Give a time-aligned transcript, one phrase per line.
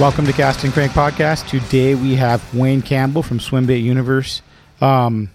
[0.00, 1.48] Welcome to Cast and Crank Podcast.
[1.48, 4.42] Today we have Wayne Campbell from Swimbait Universe.
[4.80, 5.30] Um,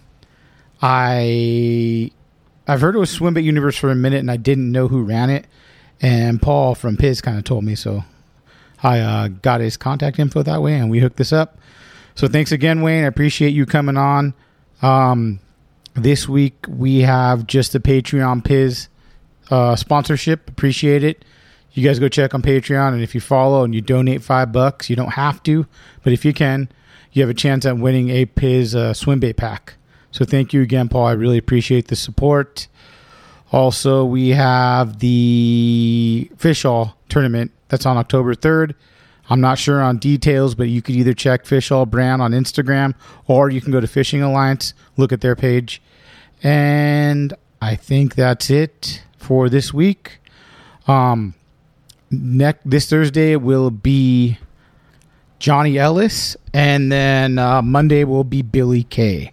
[0.81, 2.11] I
[2.67, 5.29] I've heard it was Swimbait Universe for a minute, and I didn't know who ran
[5.29, 5.47] it.
[6.01, 8.03] And Paul from Piz kind of told me, so
[8.83, 11.57] I uh, got his contact info that way, and we hooked this up.
[12.15, 13.05] So thanks again, Wayne.
[13.05, 14.33] I appreciate you coming on.
[14.81, 15.39] Um,
[15.93, 18.89] this week we have just the Patreon Piz
[19.49, 20.49] uh, sponsorship.
[20.49, 21.23] Appreciate it.
[21.73, 24.89] You guys go check on Patreon, and if you follow and you donate five bucks,
[24.89, 25.67] you don't have to,
[26.03, 26.69] but if you can,
[27.11, 29.75] you have a chance at winning a Piz uh, swim bait pack.
[30.11, 31.05] So thank you again, Paul.
[31.05, 32.67] I really appreciate the support.
[33.51, 38.75] Also, we have the Fish All tournament that's on October 3rd.
[39.29, 42.95] I'm not sure on details, but you could either check Fish All brand on Instagram
[43.27, 45.81] or you can go to Fishing Alliance, look at their page.
[46.41, 50.19] And I think that's it for this week.
[50.87, 51.35] Um,
[52.11, 54.37] next this Thursday will be
[55.39, 59.31] Johnny Ellis, and then uh, Monday will be Billy Kay.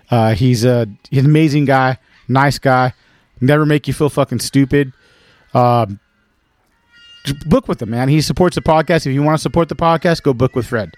[0.09, 2.93] Uh, he's, a, he's an amazing guy, nice guy,
[3.39, 4.93] never make you feel fucking stupid.
[5.53, 5.99] Um,
[7.45, 8.09] book with him, man.
[8.09, 9.05] He supports the podcast.
[9.05, 10.95] If you want to support the podcast, go book with Fred.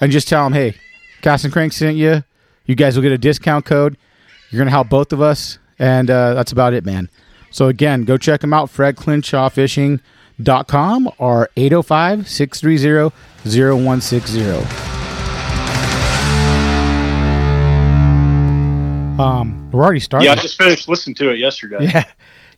[0.00, 0.74] And just tell him, hey,
[1.22, 2.24] Cast and Crank sent you.
[2.66, 3.96] You guys will get a discount code.
[4.50, 5.58] You're going to help both of us.
[5.78, 7.08] And uh, that's about it, man.
[7.50, 13.14] So again, go check them out, fredclinshawfishing.com or 805 630
[13.44, 14.90] 0160.
[19.20, 20.26] Um, we're already started.
[20.26, 21.78] Yeah, I just finished listening to it yesterday.
[21.92, 22.04] Yeah,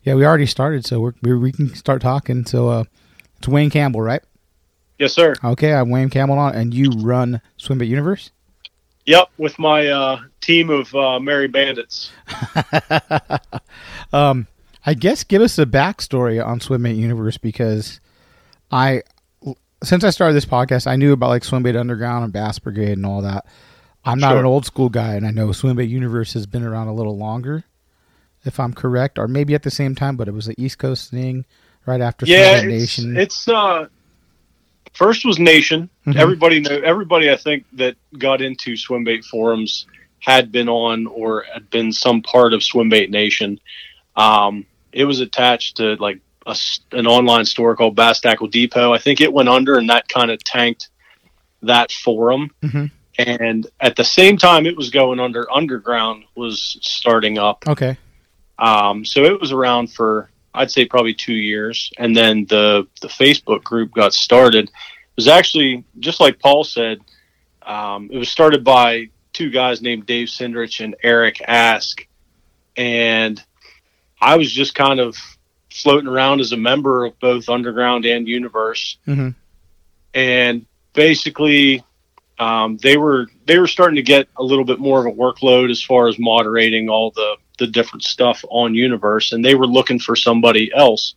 [0.04, 2.44] yeah, we already started, so we're, we we can start talking.
[2.44, 2.84] So uh,
[3.38, 4.20] it's Wayne Campbell, right?
[4.98, 5.36] Yes, sir.
[5.44, 8.32] Okay, I'm Wayne Campbell, on, and you run Swimbait Universe.
[9.06, 12.12] Yep, with my uh, team of uh, merry bandits.
[14.12, 14.46] um,
[14.84, 18.00] I guess give us a backstory on Swimbait Universe because
[18.70, 19.02] I,
[19.82, 23.06] since I started this podcast, I knew about like Swimbait Underground and Bass Brigade and
[23.06, 23.46] all that.
[24.04, 24.38] I'm not Sure.
[24.40, 27.64] an old school guy, and I know Swimbait Universe has been around a little longer,
[28.44, 31.10] if I'm correct, or maybe at the same time, but it was an East Coast
[31.10, 31.44] thing
[31.86, 33.16] right after yeah, Swimbait Nation.
[33.16, 33.86] it's uh,
[34.92, 35.88] first was Nation.
[36.06, 36.16] Mhm.
[36.16, 37.30] Everybody know everybody.
[37.30, 39.86] I think that got into swimbait forums
[40.20, 43.58] had been on or had been some part of Swimbait Nation.
[44.16, 46.56] Um, it was attached to like a
[46.92, 48.92] an online store called Bass Tackle Depot.
[48.92, 50.88] I think it went under, and that kind of tanked
[51.62, 52.50] that forum.
[52.62, 52.90] Mhm.
[53.18, 55.50] And at the same time, it was going under.
[55.52, 57.64] Underground was starting up.
[57.68, 57.96] okay.
[58.58, 63.08] Um, so it was around for I'd say probably two years, and then the the
[63.08, 64.64] Facebook group got started.
[64.66, 67.00] It was actually just like Paul said.
[67.62, 72.06] Um, it was started by two guys named Dave Sindrich and Eric Ask,
[72.76, 73.42] and
[74.20, 75.16] I was just kind of
[75.70, 79.30] floating around as a member of both Underground and Universe, hmm
[80.14, 81.82] and basically
[82.38, 85.70] um, they were they were starting to get a little bit more of a workload
[85.70, 90.00] as far as moderating all the the different stuff on Universe, and they were looking
[90.00, 91.14] for somebody else.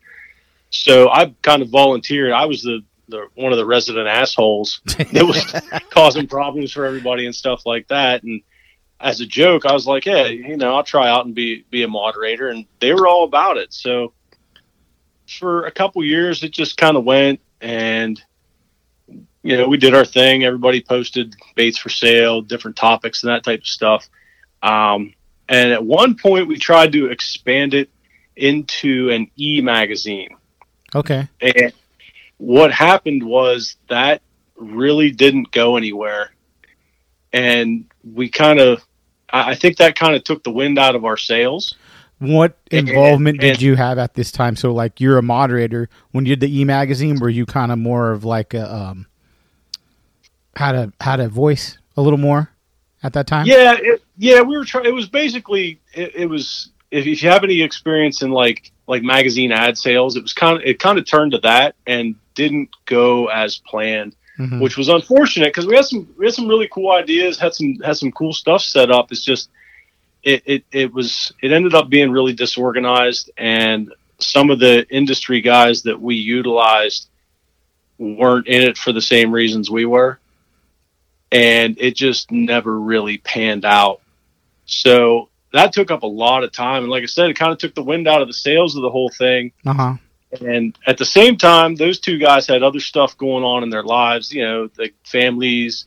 [0.70, 2.34] So I kind of volunteered.
[2.34, 7.26] I was the, the one of the resident assholes that was causing problems for everybody
[7.26, 8.22] and stuff like that.
[8.22, 8.42] And
[9.00, 11.82] as a joke, I was like, "Hey, you know, I'll try out and be be
[11.82, 13.74] a moderator," and they were all about it.
[13.74, 14.14] So
[15.40, 18.22] for a couple years, it just kind of went, and
[19.42, 20.44] you know, we did our thing.
[20.44, 24.08] Everybody posted baits for sale, different topics, and that type of stuff.
[24.62, 25.16] Um,
[25.50, 27.90] and at one point, we tried to expand it
[28.36, 30.30] into an e magazine.
[30.94, 31.28] Okay.
[31.42, 31.74] And
[32.38, 34.22] what happened was that
[34.56, 36.32] really didn't go anywhere.
[37.34, 38.82] And we kind of,
[39.30, 41.76] I think that kind of took the wind out of our sails.
[42.20, 44.56] What And- involvement did you have at this time?
[44.56, 45.90] So, like, you're a moderator.
[46.12, 49.08] When you did the e magazine, were you kind of more of like a um,
[50.56, 52.52] had a had a voice a little more
[53.04, 53.46] at that time?
[53.46, 54.86] Yeah, it, yeah, we were trying.
[54.86, 56.70] It was basically, it, it was.
[56.92, 60.58] If, if you have any experience in like like magazine ad sales, it was kind
[60.58, 64.62] of it kind of turned to that and didn't go as planned, Mhm.
[64.62, 67.76] which was unfortunate because we had some we had some really cool ideas, had some
[67.84, 69.12] had some cool stuff set up.
[69.12, 69.50] It's just
[70.24, 75.42] it it it was it ended up being really disorganized, and some of the industry
[75.42, 77.08] guys that we utilized
[77.98, 80.20] weren't in it for the same reasons we were
[81.32, 84.02] and it just never really panned out.
[84.66, 86.84] So that took up a lot of time.
[86.84, 88.82] And like I said, it kind of took the wind out of the sails of
[88.82, 89.52] the whole thing.
[89.66, 89.94] Uh huh.
[90.42, 93.84] And at the same time, those two guys had other stuff going on in their
[93.84, 95.86] lives, you know, the families,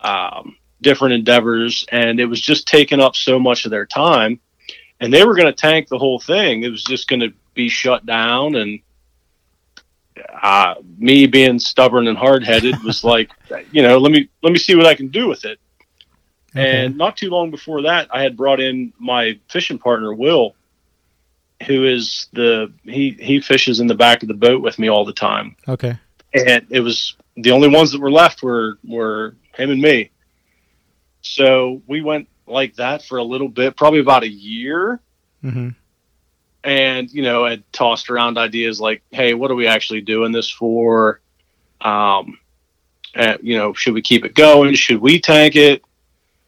[0.00, 1.84] um, different endeavors.
[1.92, 4.40] And it was just taking up so much of their time.
[5.00, 6.62] And they were going to tank the whole thing.
[6.62, 8.54] It was just going to be shut down.
[8.54, 8.80] And
[10.42, 13.30] uh, me being stubborn and hard headed was like,
[13.72, 15.58] you know, let me let me see what I can do with it.
[16.54, 16.84] Okay.
[16.84, 20.54] And not too long before that, I had brought in my fishing partner, Will,
[21.66, 25.04] who is the he he fishes in the back of the boat with me all
[25.04, 25.56] the time.
[25.66, 25.98] Okay.
[26.34, 30.10] And it was the only ones that were left were were him and me.
[31.22, 35.00] So we went like that for a little bit, probably about a year.
[35.40, 35.70] hmm
[36.64, 40.50] And, you know, had tossed around ideas like, hey, what are we actually doing this
[40.50, 41.20] for?
[41.80, 42.38] Um,
[43.14, 44.74] uh, you know, should we keep it going?
[44.74, 45.82] Should we tank it?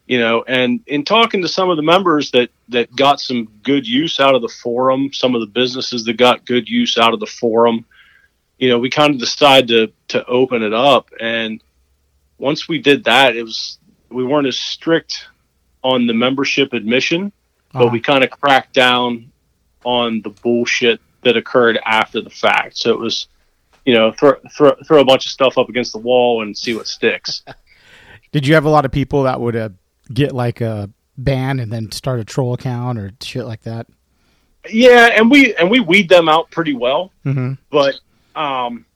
[0.06, 3.86] You know, and in talking to some of the members that that got some good
[3.88, 7.20] use out of the forum, some of the businesses that got good use out of
[7.20, 7.86] the forum,
[8.58, 11.08] you know, we kind of decided to to open it up.
[11.20, 11.62] And
[12.36, 13.78] once we did that, it was
[14.10, 15.26] we weren't as strict
[15.82, 17.32] on the membership admission,
[17.72, 17.90] but Uh-huh.
[17.92, 19.30] we kind of cracked down
[19.84, 22.76] on the bullshit that occurred after the fact.
[22.76, 23.28] So it was,
[23.86, 26.74] you know, throw throw throw a bunch of stuff up against the wall and see
[26.74, 27.42] what sticks.
[28.32, 29.68] Did you have a lot of people that would uh,
[30.12, 33.86] get like a ban and then start a troll account or shit like that?
[34.70, 37.12] yeah, and we and we weed them out pretty well.
[37.24, 37.54] Mm-hmm.
[37.70, 38.00] but
[38.34, 38.86] um,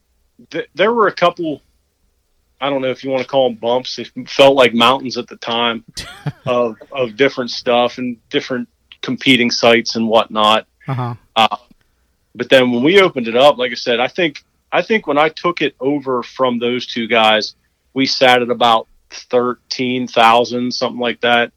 [0.50, 1.62] th- there were a couple.
[2.60, 3.94] I don't know if you want to call them bumps.
[3.96, 5.84] They felt like mountains at the time
[6.46, 8.68] of of different stuff and different
[9.02, 10.66] competing sites and whatnot.
[10.86, 11.56] Uh huh.
[12.34, 15.18] But then when we opened it up, like I said, I think I think when
[15.18, 17.54] I took it over from those two guys,
[17.94, 21.52] we sat at about thirteen thousand, something like that.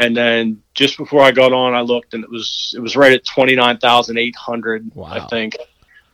[0.00, 3.12] And then just before I got on, I looked and it was it was right
[3.12, 5.08] at twenty nine thousand eight hundred, Wow.
[5.08, 5.56] I think.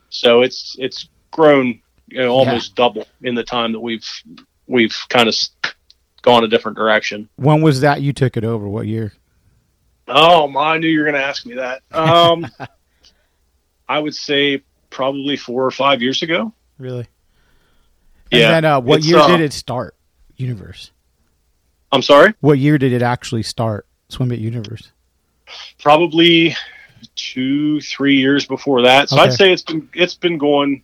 [0.09, 4.07] So it's it's grown you know, almost double in the time that we've
[4.67, 5.35] we've kind of
[6.21, 7.29] gone a different direction.
[7.35, 8.67] When was that you took it over?
[8.67, 9.13] What year?
[10.07, 11.81] Oh, I knew you were going to ask me that.
[11.91, 12.47] Um,
[13.89, 16.53] I would say probably four or five years ago.
[16.77, 17.07] Really?
[18.31, 19.95] And Yeah, then uh, what year uh, did it start?
[20.37, 20.91] Universe.
[21.91, 22.33] I'm sorry.
[22.41, 23.85] What year did it actually start?
[24.09, 24.91] Swimbait Universe.
[25.79, 26.55] Probably
[27.15, 29.09] two, three years before that.
[29.09, 29.25] So Okay.
[29.25, 30.81] I'd say it's been it's been going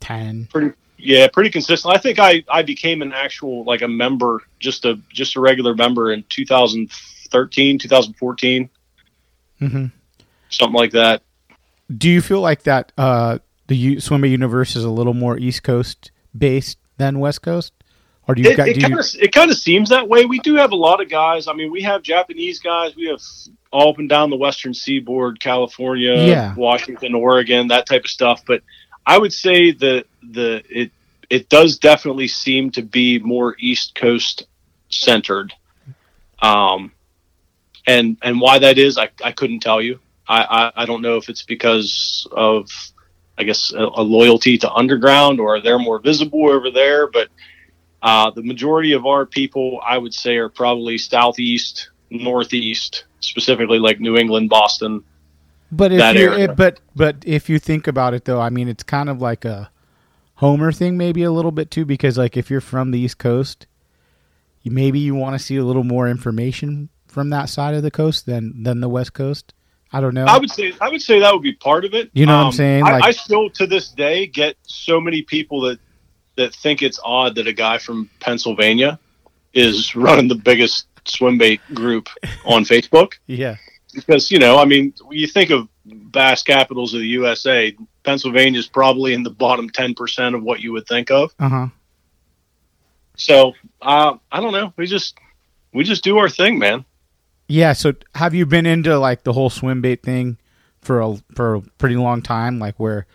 [0.00, 0.46] Ten.
[0.50, 1.94] pretty yeah pretty consistent.
[1.94, 5.74] I think I I became an actual like a member, just a just a regular
[5.74, 8.70] member in 2013, 2014,
[9.60, 9.86] Mm-hmm.
[10.48, 11.22] something like that.
[11.96, 15.62] Do you feel like that uh, the U- Swimbait Universe is a little more East
[15.62, 17.72] Coast based than West Coast,
[18.32, 18.68] or do you It, got?
[18.68, 20.24] it do you, kind of it kind of seems that way.
[20.24, 21.46] We do have a lot of guys.
[21.48, 22.96] I mean, we have Japanese guys.
[22.96, 23.20] We have
[23.70, 26.54] all up and down the Western Seaboard, California, Yeah.
[26.54, 28.42] Washington, Oregon, that type of stuff.
[28.46, 28.62] But
[29.06, 30.90] I would say the the it
[31.30, 34.46] it does definitely seem to be more East Coast
[34.88, 35.52] centered.
[36.40, 36.92] Um,
[37.86, 39.98] and and why that is, I I couldn't tell you.
[40.28, 42.70] I I, I don't know if it's because of
[43.38, 47.28] I guess a, a loyalty to underground or they're more visible over there, but
[48.02, 54.00] uh, the majority of our people, I would say, are probably southeast, northeast, specifically like
[54.00, 55.04] New England, Boston.
[55.70, 58.82] but if you it, but but if you think about it though, I mean, it's
[58.82, 59.70] kind of like a
[60.34, 63.66] Homer thing, maybe a little bit too, because like if you're from the East Coast,
[64.62, 67.90] you, maybe you want to see a little more information from that side of the
[67.92, 69.54] coast than than the West Coast.
[69.92, 70.24] I don't know.
[70.24, 72.10] I would say I would say that would be part of it.
[72.14, 72.82] You know what I'm saying?
[72.82, 75.78] I, I still to this day get so many people that
[76.36, 78.98] that think it's odd that a guy from Pennsylvania
[79.52, 82.08] is running the biggest swim bait group
[82.44, 83.56] on Facebook yeah,
[83.94, 88.68] because you know I mean you think of bass capitals of the USA, Pennsylvania is
[88.68, 91.34] probably in the bottom ten percent of what you would think of.
[91.38, 91.66] uh huh.
[93.16, 94.72] So uh, I don't know.
[94.76, 95.16] We just
[95.72, 96.84] we just do our thing, man.
[97.48, 97.72] Yeah.
[97.72, 100.38] So have you been into like the whole swim bait thing
[100.80, 102.58] for a for a pretty long time?
[102.58, 103.06] Like where,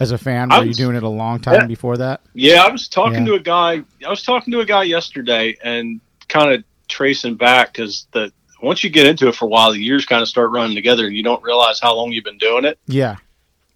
[0.00, 1.66] as a fan, were you doing it a long time Yeah.
[1.66, 2.20] before that?
[2.34, 3.32] Yeah, I was talking Yeah.
[3.32, 3.82] to a guy.
[4.06, 8.82] I was talking to a guy yesterday, and kind of tracing back because the once
[8.82, 11.14] you get into it for a while, the years kind of start running together, and
[11.16, 12.78] you don't realize how long you've been doing it.
[12.86, 13.16] Yeah.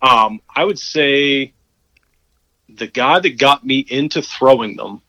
[0.00, 1.52] Um, I would say
[2.68, 5.00] the guy that got me into throwing them,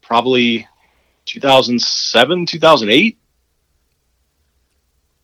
[0.00, 0.66] probably
[1.26, 3.18] 2007, 2008.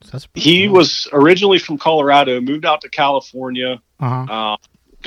[0.03, 4.33] So that's He was originally from Colorado, moved out to California, Uh huh.
[4.33, 4.57] uh,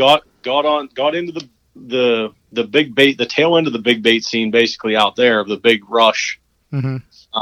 [0.02, 3.80] got got on got into the the the big bait the tail end of the
[3.80, 6.40] big bait scene basically out there of the big rush.
[6.72, 6.98] Hmm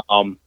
[0.08, 0.38] um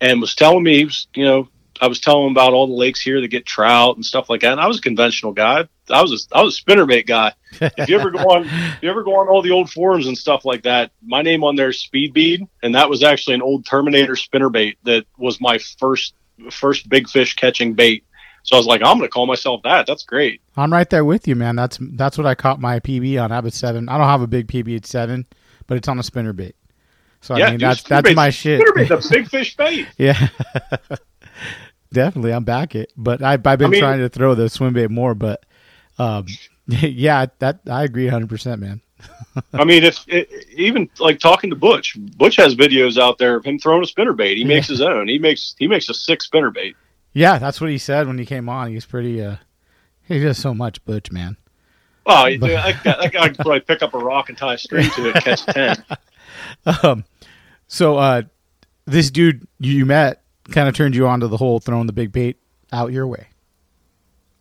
[0.00, 1.48] and was telling me he was you know
[1.80, 4.42] I was telling him about all the lakes here that get trout and stuff like
[4.42, 4.52] that.
[4.52, 5.66] And I was a conventional guy.
[5.90, 7.32] I was a, I was a spinnerbait guy.
[7.60, 10.16] If you ever go on if you ever go on all the old forums and
[10.16, 13.42] stuff like that my name on there is speed bead and that was actually an
[13.42, 16.14] old terminator spinnerbait that was my first
[16.50, 18.04] first big fish catching bait
[18.42, 21.26] so I was like I'm gonna call myself that that's great I'm right there with
[21.26, 21.56] you, man.
[21.56, 23.32] That's that's what I caught my PB on.
[23.32, 23.88] I have a seven.
[23.88, 25.26] I don't have a big PB at seven,
[25.66, 26.56] but it's on a spinner bait.
[27.22, 28.60] So I mean, dude, that's that's my shit.
[28.60, 29.88] spinnerbait's a big fish bait.
[29.96, 30.28] Yeah,
[31.92, 32.32] definitely.
[32.32, 34.90] I'm back it, but I, I've been I mean- trying to throw the swim bait
[34.90, 35.14] more.
[35.14, 35.44] But
[35.98, 36.26] um,
[36.66, 38.80] yeah, that I agree 100, percent man.
[39.54, 43.44] I mean, if it, even like talking to Butch, Butch has videos out there of
[43.44, 44.36] him throwing a spinner bait.
[44.36, 45.08] He makes his own.
[45.08, 46.76] He makes he makes a six spinner bait.
[47.12, 48.70] Yeah, that's what he said when he came on.
[48.70, 49.22] He's pretty.
[49.22, 49.36] uh
[50.04, 51.36] He does so much, Butch, man.
[52.04, 54.90] Oh, I, I, I, I could probably pick up a rock and tie a string
[54.90, 55.84] to it, and catch ten.
[56.82, 57.04] Um,
[57.68, 58.22] so uh,
[58.84, 62.10] this dude you met kind of turned you on to the whole throwing the big
[62.10, 62.36] bait
[62.72, 63.28] out your way.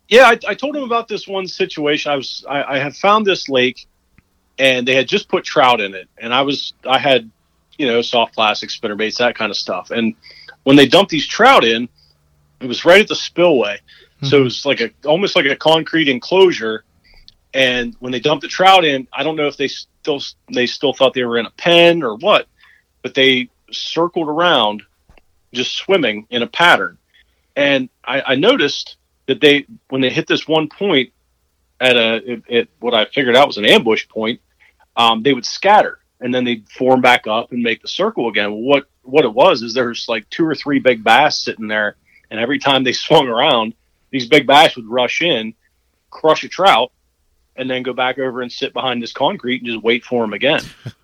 [0.08, 2.12] Yeah, I, I told him about this one situation.
[2.12, 3.88] I was I, I had found this lake,
[4.58, 7.30] and they had just put trout in it, and I was I had
[7.78, 10.16] you know soft plastic spinner baits that kind of stuff, and
[10.64, 11.88] when they dumped these trout in,
[12.62, 13.80] it was right at the spillway,
[14.24, 16.84] so it was like a almost like a concrete enclosure.
[17.54, 20.22] And when they dumped the trout in, I don't know if they still
[20.54, 22.48] they still thought they were in a pen or what,
[23.02, 24.84] but they circled around,
[25.54, 26.98] just swimming in a pattern.
[27.56, 31.12] And I, I noticed that they when they hit this one point
[31.80, 34.40] at a at, at what I figured out was an ambush point,
[34.96, 38.52] um, they would scatter and then they'd form back up and make the circle again.
[38.54, 41.96] What what it was is there's like two or three big bass sitting there,
[42.32, 43.76] and every time they swung around,
[44.10, 45.54] these big bass would rush in,
[46.10, 46.92] crush a trout,
[47.56, 50.34] and then go back over and sit behind this concrete and just wait for him
[50.34, 50.62] again.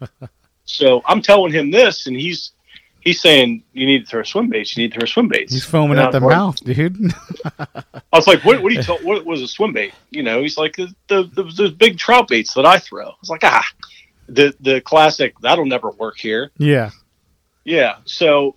[0.65, 2.53] so I'm telling him this, and he's
[3.01, 4.75] he's saying you need to throw swim baits.
[4.75, 5.53] You need to throw swim baits.
[5.53, 7.13] He's foaming at the like- mouth, dude.
[7.59, 8.61] I was like, "What?
[8.63, 8.83] What do you?
[8.83, 11.97] Tell, what was a swim bait?" You know, he's like, "The, the, the those big
[11.97, 13.65] trout baits that I throw." I was like, "Ah,
[14.27, 16.91] the the classic that'll never work here." yeah.
[17.63, 18.55] Yeah, so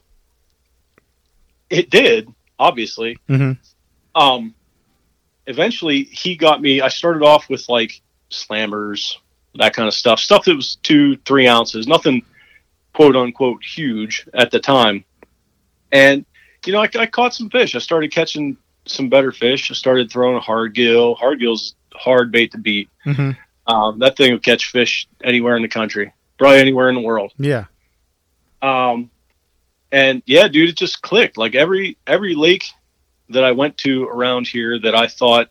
[1.69, 3.19] it did obviously.
[3.27, 3.53] hmm
[4.15, 4.55] Um,
[5.47, 6.81] eventually, he got me.
[6.81, 8.01] I started off with like
[8.31, 9.17] slammers,
[9.57, 12.23] that kind of stuff, stuff that was two, three ounces, nothing,
[12.93, 15.05] quote unquote huge at the time.
[15.91, 16.25] And
[16.67, 17.75] you know, I, I caught some fish.
[17.75, 19.71] I started catching some better fish.
[19.71, 21.15] I started throwing a hard gill.
[21.15, 22.89] Hard gill's hard bait to beat.
[23.07, 23.73] Mm-hmm.
[23.73, 27.33] Um, that thing will catch fish anywhere in the country, probably anywhere in the world.
[27.39, 27.65] Yeah.
[28.63, 29.11] Um,
[29.93, 31.37] and yeah, dude, it just clicked.
[31.37, 32.65] Like every every lake
[33.29, 35.51] that I went to around here that I thought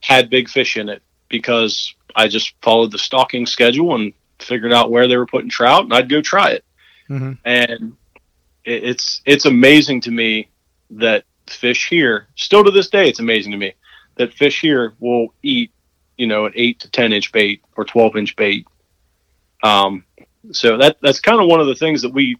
[0.00, 4.90] had big fish in it because I just followed the stocking schedule and figured out
[4.90, 6.64] where they were putting trout, and I'd go try it.
[7.08, 7.32] Mm-hmm.
[7.44, 7.96] And
[8.64, 10.48] it, it's it's amazing to me
[10.90, 13.74] that fish here, still to this day, it's amazing to me
[14.16, 15.70] that fish here will eat,
[16.16, 18.66] you know, an eight to ten inch bait or twelve inch bait.
[19.62, 20.04] Um,
[20.52, 22.36] so that that's kind of one of the things that we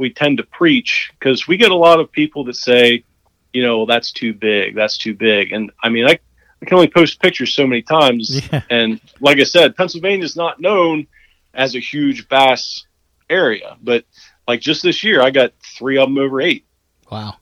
[0.00, 3.04] we tend to preach because we get a lot of people that say,
[3.52, 6.18] you know, well, that's too big, that's too big, and I mean, I
[6.62, 8.62] I can only post pictures so many times, Yeah.
[8.68, 11.06] and like I said, Pennsylvania is not known
[11.54, 12.86] as a huge bass
[13.28, 14.04] area, but
[14.48, 16.64] like just this year, I got three of them over eight.
[17.10, 17.36] Wow.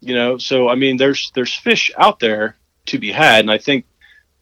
[0.00, 3.58] You know, so I mean, there's there's fish out there to be had, and I
[3.58, 3.84] think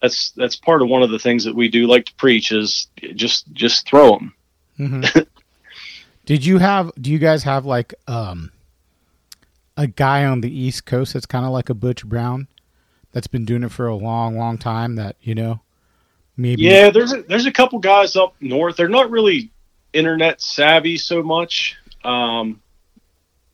[0.01, 2.87] that's that's part of one of the things that we do like to preach is
[3.15, 4.33] just just throw them.
[4.79, 5.19] Mm-hmm.
[6.27, 6.91] Did you have?
[7.01, 8.51] Do you guys have like um
[9.77, 12.47] a guy on the East Coast that's kind of like a Butch Brown
[13.13, 14.95] that's been doing it for a long, long time?
[14.95, 15.61] That you know,
[16.35, 16.63] maybe.
[16.63, 18.75] Yeah, there's a, there's a couple guys up north.
[18.75, 19.51] They're not really
[19.93, 21.77] internet savvy so much.
[22.03, 22.61] Um,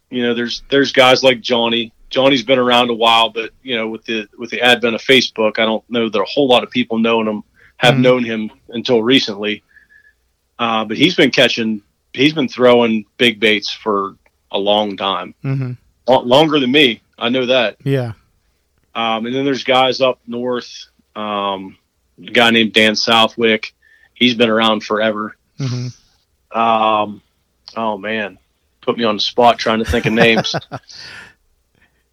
[0.10, 1.94] you know, there's there's guys like Johnny.
[2.10, 5.60] Johnny's been around a while, but you know, with the with the advent of Facebook,
[5.60, 7.44] I don't know that a whole lot of people know him
[7.77, 8.01] have Mhm.
[8.01, 9.63] known him until recently.
[10.60, 11.82] Uh, but he's been catching,
[12.13, 14.15] he's been throwing big baits for
[14.51, 15.72] a long time, hmm
[16.08, 17.01] Lo- longer than me.
[17.17, 17.77] I know that.
[17.84, 18.13] Yeah.
[18.96, 20.88] Um, and then there's guys up north.
[21.15, 21.77] Um,
[22.22, 23.74] a guy named Dan Southwick.
[24.13, 25.36] He's been around forever.
[25.58, 25.88] hmm
[26.51, 27.22] Um,
[27.75, 28.38] oh man,
[28.82, 30.53] put me on the spot trying to think of names.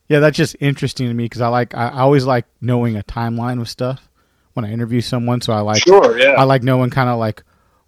[0.08, 3.60] Yeah, that's just interesting to me because I like I, always like knowing a timeline
[3.60, 4.10] of stuff
[4.54, 5.40] when I interview someone.
[5.40, 7.44] So I like sure, yeah, I like knowing kind of like,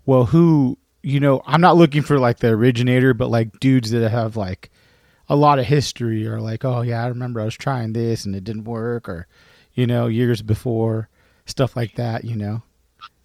[0.07, 1.43] well, who you know.
[1.47, 4.71] I'm not looking for like the originator, but like dudes that have like
[5.29, 8.35] a lot of history, or like, oh yeah, I remember I was trying this and
[8.35, 9.27] it didn't work, or
[9.75, 11.09] you know, years before
[11.47, 12.25] stuff like that.
[12.25, 12.62] You know.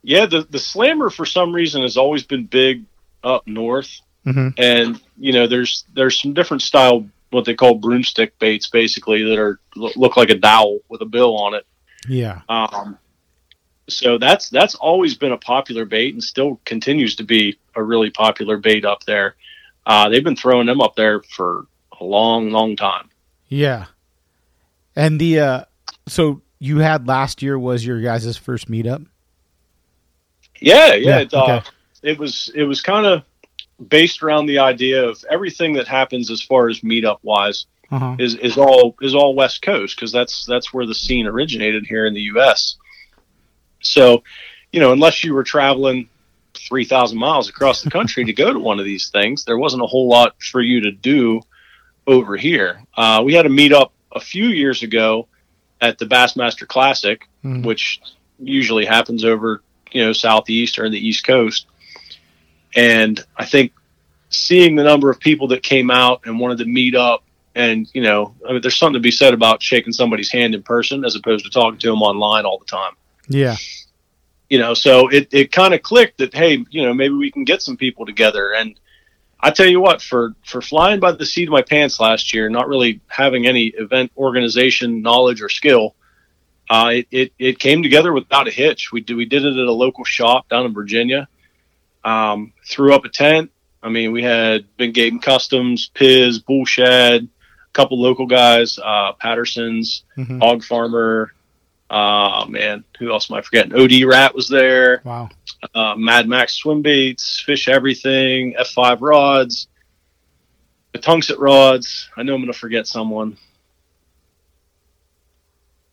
[0.03, 0.25] yeah.
[0.25, 2.85] The the slammer for some reason has always been big
[3.23, 8.39] up north, hmm and you know, there's there's some different style what they call broomstick
[8.39, 11.65] baits, basically that are look like a dowel with a bill on it.
[12.07, 12.41] Yeah.
[12.47, 12.97] Um,
[13.89, 18.09] so that's that's always been a popular bait and still continues to be a really
[18.09, 19.35] popular bait up there.
[19.85, 21.65] Uh, they've been throwing them up there for
[21.99, 23.09] a long, long time.
[23.47, 23.85] Yeah.
[24.95, 25.63] And the uh
[26.07, 29.05] so you had last year was your guys' first meetup.
[30.59, 31.09] Yeah, yeah.
[31.09, 31.61] Yeah, it, uh,
[32.03, 33.23] it was it was kind of
[33.87, 38.15] based around the idea of everything that happens as far as meetup wise Uh huh.
[38.19, 42.05] is is all is all West Coast because that's that's where the scene originated here
[42.05, 42.77] in the U.S.
[43.81, 44.23] So,
[44.71, 46.09] you know, unless you were traveling
[46.53, 49.83] three thousand miles across the country to go to one of these things, there wasn't
[49.83, 51.41] a whole lot for you to do
[52.07, 52.81] over here.
[52.95, 55.27] Uh, we had a meetup a few years ago
[55.81, 57.63] at the Bassmaster Classic, Mhm.
[57.65, 57.99] which
[58.39, 59.61] usually happens over
[59.91, 61.65] you know southeast or in the east coast
[62.75, 63.71] and i think
[64.29, 67.23] seeing the number of people that came out and wanted to meet up
[67.55, 70.61] and you know I mean, there's something to be said about shaking somebody's hand in
[70.61, 72.93] person as opposed to talking to them online all the time
[73.27, 73.55] Yeah.
[74.49, 77.43] you know so it, it kind of clicked that hey you know maybe we can
[77.43, 78.53] get some people together.
[78.53, 78.79] And
[79.39, 82.49] i tell you what for for flying by the seat of my pants last year
[82.49, 85.95] not really having any event organization knowledge or skill
[86.69, 88.91] uh, it, it, it came together without a hitch.
[88.91, 91.27] We did we did it at a local shop down in virginia
[92.03, 93.51] um, threw up a tent.
[93.83, 100.03] I mean we had big game customs piz bullshad a couple local guys uh, patterson's
[100.15, 101.31] hmm hog farmer
[101.89, 105.29] uh man who else am i forgetting od rat was there Wow.
[105.73, 109.67] uh, Mad Max swim baits, fish everything, F5 rods,
[110.93, 112.09] the tungsten rods.
[112.17, 113.37] I know I'm going to forget someone.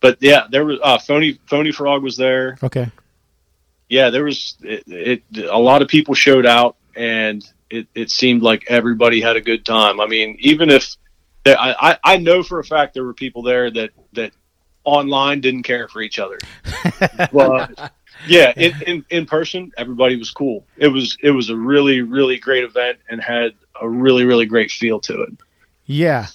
[0.00, 2.58] But yeah, there was uh, phony phony frog was there.
[2.62, 2.90] Okay.
[3.88, 5.22] Yeah, there was it, it.
[5.50, 9.64] A lot of people showed out, and it, it seemed like everybody had a good
[9.64, 10.00] time.
[10.00, 10.94] I mean, even if
[11.44, 14.32] there, I I know for a fact there were people there that that
[14.84, 16.38] online didn't care for each other.
[17.32, 17.92] but
[18.26, 20.64] yeah, in, in in person, everybody was cool.
[20.76, 24.70] It was it was a really really great event and had a really really great
[24.70, 25.32] feel to it.
[25.86, 26.28] Yeah.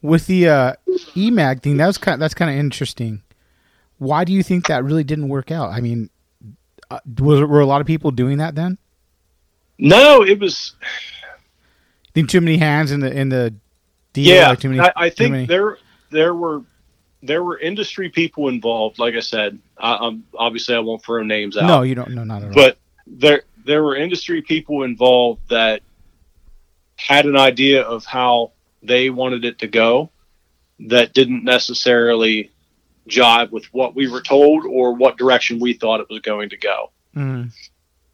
[0.00, 0.72] With the uh
[1.14, 3.22] EMAG thing, that was kind that's kind of interesting.
[3.98, 5.70] Why do you think that really didn't work out?
[5.70, 6.10] I mean,
[6.90, 8.78] uh, was were a lot of people doing that then?
[9.78, 10.74] No, it was.
[12.14, 13.54] Think too many hands in the in the
[14.12, 14.34] deal.
[14.34, 15.78] Yeah, like too many, I, I think there
[16.10, 16.62] there were
[17.22, 18.98] there were industry people involved.
[18.98, 21.66] Like I said, I, um, obviously I won't throw names out.
[21.66, 22.10] No, you don't.
[22.10, 22.54] No, not at all.
[22.54, 25.82] but there there were industry people involved that
[26.96, 30.10] had an idea of how they wanted it to go
[30.80, 32.50] that didn't necessarily
[33.08, 36.56] jive with what we were told or what direction we thought it was going to
[36.56, 36.90] go.
[37.16, 37.50] Mhm.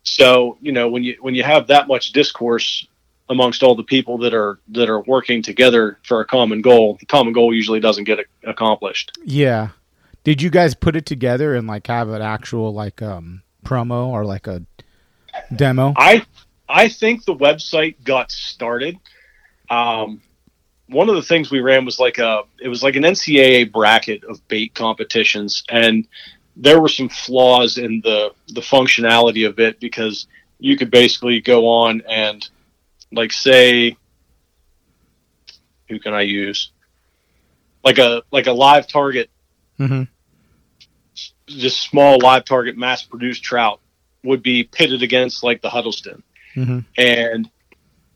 [0.03, 2.87] So, you know, when you when you have that much discourse
[3.31, 7.07] amongst all the people that are that are working together for a common goal, the
[7.07, 9.17] common goal usually doesn't get a- accomplished.
[9.25, 9.69] Yeah.
[10.25, 14.25] Did you guys put it together and like have an actual like um promo or
[14.25, 14.63] like a
[15.55, 15.95] demo?
[15.97, 16.25] I
[16.69, 18.99] I think the website got started.
[19.71, 20.23] Um,
[20.89, 24.25] one of the things we ran was like a it was like an NCAA bracket
[24.25, 26.07] of bait competitions, and
[26.57, 30.27] there were some flaws in the the functionality of it because
[30.59, 32.49] you could basically go on and
[33.13, 33.97] like say
[35.89, 36.71] who can I use?
[37.85, 39.31] Like a like a live target
[39.79, 40.03] mm-hmm.
[41.47, 43.81] just small live target mass produced trout
[44.25, 46.23] would be pitted against like the Huddleston
[46.55, 47.49] hmm and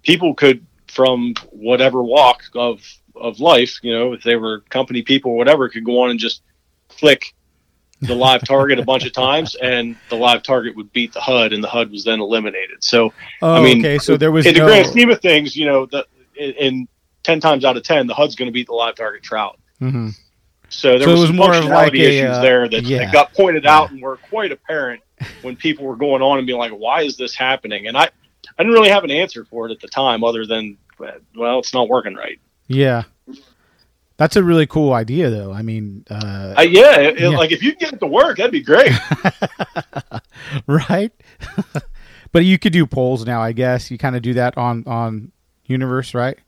[0.03, 2.83] people could from whatever walk of
[3.15, 6.19] of life you know if they were company people or whatever could go on and
[6.19, 6.43] just
[6.89, 7.35] click
[8.03, 11.53] the live target a bunch of times and the live target would beat the hud
[11.53, 13.99] and the hud was then eliminated so Oh, i mean okay.
[13.99, 14.61] So there was in no.
[14.61, 16.05] the grand scheme of things you know the
[16.37, 16.89] in, in
[17.23, 20.13] 10 times out of 10 the hud's going to beat the live target trout Mhm.
[20.69, 22.83] so there So was, was some more of functionality like a, issues uh, there that,
[22.85, 22.99] yeah.
[22.99, 25.01] that got pointed out and were quite apparent
[25.43, 28.63] when people were going on and being like, "Why is this happening?" And I, I
[28.63, 30.77] didn't really have an answer for it at the time, other than,
[31.37, 32.41] well, it's not working right.
[32.67, 33.05] Yeah.
[34.23, 35.53] That's a really cool idea, though.
[35.53, 37.31] I mean, uh, I, yeah, it, Yeah.
[37.31, 38.93] like if you can get it to work, that'd be great.
[40.69, 41.11] right?
[42.33, 43.91] but you could do polls now, I guess.
[43.91, 45.33] You kind of do that on on
[45.67, 46.39] Universe, right?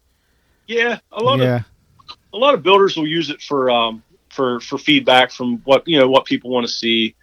[0.69, 1.57] yeah, a lot yeah.
[1.57, 5.83] of a lot of builders will use it for um, for for feedback from what
[5.89, 7.17] you know what people want to see.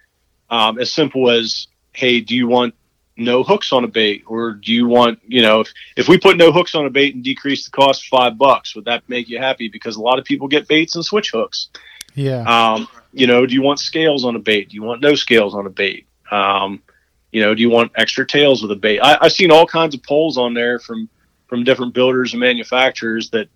[0.50, 2.74] Um, as simple as, hey, do you want
[3.16, 6.36] no hooks on a bait, or do you want you know if, if we put
[6.36, 9.38] no hooks on a bait and decrease the cost five bucks, would that make you
[9.38, 9.68] happy?
[9.68, 11.68] Because a lot of people get baits and switch hooks.
[12.14, 12.42] Yeah.
[12.42, 14.70] Um, you know, do you want scales on a bait?
[14.70, 16.06] Do you want no scales on a bait?
[16.30, 16.82] Um,
[17.30, 19.00] you know, do you want extra tails with a bait?
[19.00, 21.08] I, I've seen all kinds of polls on there from
[21.48, 23.48] from different builders and manufacturers that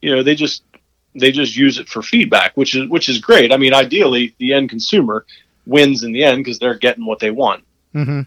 [0.00, 0.64] you know they just
[1.14, 3.52] they just use it for feedback, which is which is great.
[3.52, 5.26] I mean, ideally, the end consumer
[5.66, 7.64] wins in the end because they're getting what they want.
[7.92, 8.22] hmm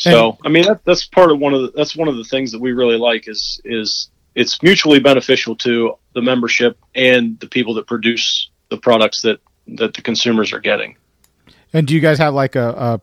[0.00, 2.52] So, I mean, that, that's part of one of the that's one of the things
[2.52, 7.74] that we really like is is it's mutually beneficial to the membership and the people
[7.74, 10.96] that produce the products that that the consumers are getting.
[11.72, 13.00] And do you guys have like a, a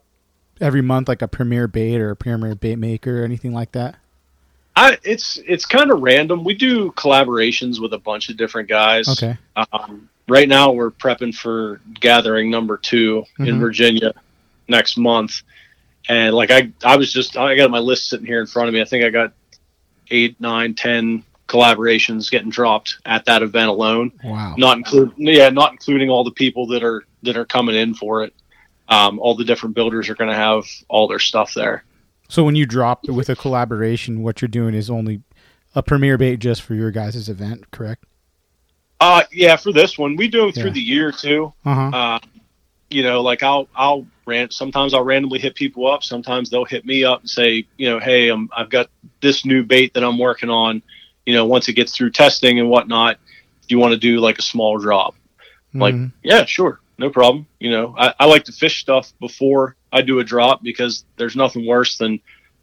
[0.60, 3.96] every month like a premier bait or a premier bait maker or anything like that?
[4.76, 6.44] I it's it's kind of random.
[6.44, 9.08] We do collaborations with a bunch of different guys.
[9.08, 9.38] Okay.
[9.56, 13.60] Um, right now, we're prepping for gathering number 2 in Mhm.
[13.60, 14.14] Virginia
[14.68, 15.42] next month,
[16.08, 18.74] and like I I was just I got my list sitting here in front of
[18.74, 18.82] me.
[18.82, 19.34] I think I got
[20.10, 24.12] eight, nine, ten collaborations getting dropped at that event alone.
[24.24, 24.56] Wow.
[24.58, 28.24] Not include yeah, not including all the people that are that are coming in for
[28.24, 28.34] it.
[28.90, 31.84] Um, all the different builders are going to have all their stuff there.
[32.30, 35.22] So when you drop with a collaboration, what you're doing is only
[35.76, 38.06] a premiere bait just for your guys' event, correct?
[39.00, 40.72] Uh, yeah, for this one, we do them through Yeah.
[40.74, 41.54] the year too.
[41.66, 41.98] Uh huh.
[41.98, 42.20] Uh,
[42.90, 44.54] you know, like I'll I'll rant.
[44.54, 46.04] Sometimes I'll randomly hit people up.
[46.04, 48.90] Sometimes they'll hit me up and say, you know, hey, I'm, I've got
[49.22, 50.82] this new bait that I'm working on.
[51.26, 53.18] You know, once it gets through testing and whatnot,
[53.68, 55.16] do you want to do like a small drop?
[55.74, 56.12] Like, Mhm.
[56.24, 57.48] yeah, sure, no problem.
[57.60, 61.36] You know, I, I like to fish stuff before I do a drop because there's
[61.36, 62.20] nothing worse than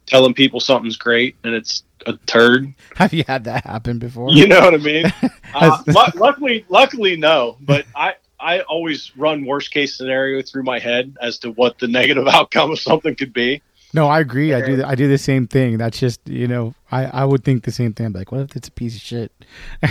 [0.06, 2.72] telling people something's great and it's a turd.
[2.96, 4.30] have you had that happen before?
[4.30, 5.06] You know what I mean?
[5.54, 7.56] uh, lu- luckily, luckily, no.
[7.60, 11.88] But I, I always run worst case scenario through my head as to what the
[11.98, 13.62] negative outcome of something could be.
[13.94, 14.52] No, I agree.
[14.52, 14.76] I do.
[14.76, 15.78] The, I do the same thing.
[15.78, 18.12] That's just you know, I I would think the same thing.
[18.12, 19.30] Like, what if it's a piece of shit?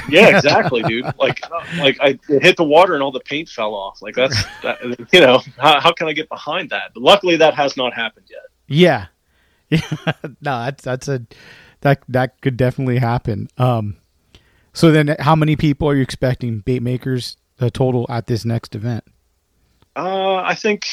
[0.09, 1.05] Yeah, exactly, dude.
[1.17, 1.39] Like,
[1.77, 4.01] like I hit the water and all the paint fell off.
[4.01, 6.91] Like that's, that, you know, how, how can I get behind that?
[6.93, 8.41] But luckily, that has not happened yet.
[8.67, 9.05] Yeah,
[9.69, 10.13] yeah.
[10.41, 11.25] no, that's that's a
[11.79, 13.47] that that could definitely happen.
[13.57, 13.95] Um,
[14.73, 18.75] so then, how many people are you expecting bait makers uh, total at this next
[18.75, 19.03] event?
[19.95, 20.85] Uh, I think,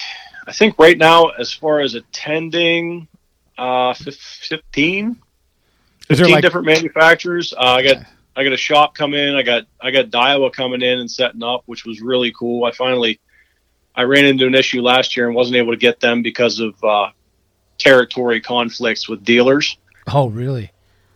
[0.46, 3.08] I think right now, as far as attending,
[3.56, 5.20] uh, fifteen.
[6.08, 7.52] Is there 15 like different manufacturers.
[7.52, 9.34] Uh, I got I got a shop coming in.
[9.36, 12.64] I got I got Daiwa coming in and setting up, which was really cool.
[12.64, 13.20] I finally
[13.94, 16.82] I ran into an issue last year and wasn't able to get them because of
[16.82, 17.10] uh,
[17.78, 19.76] territory conflicts with dealers.
[20.12, 20.70] Oh, really?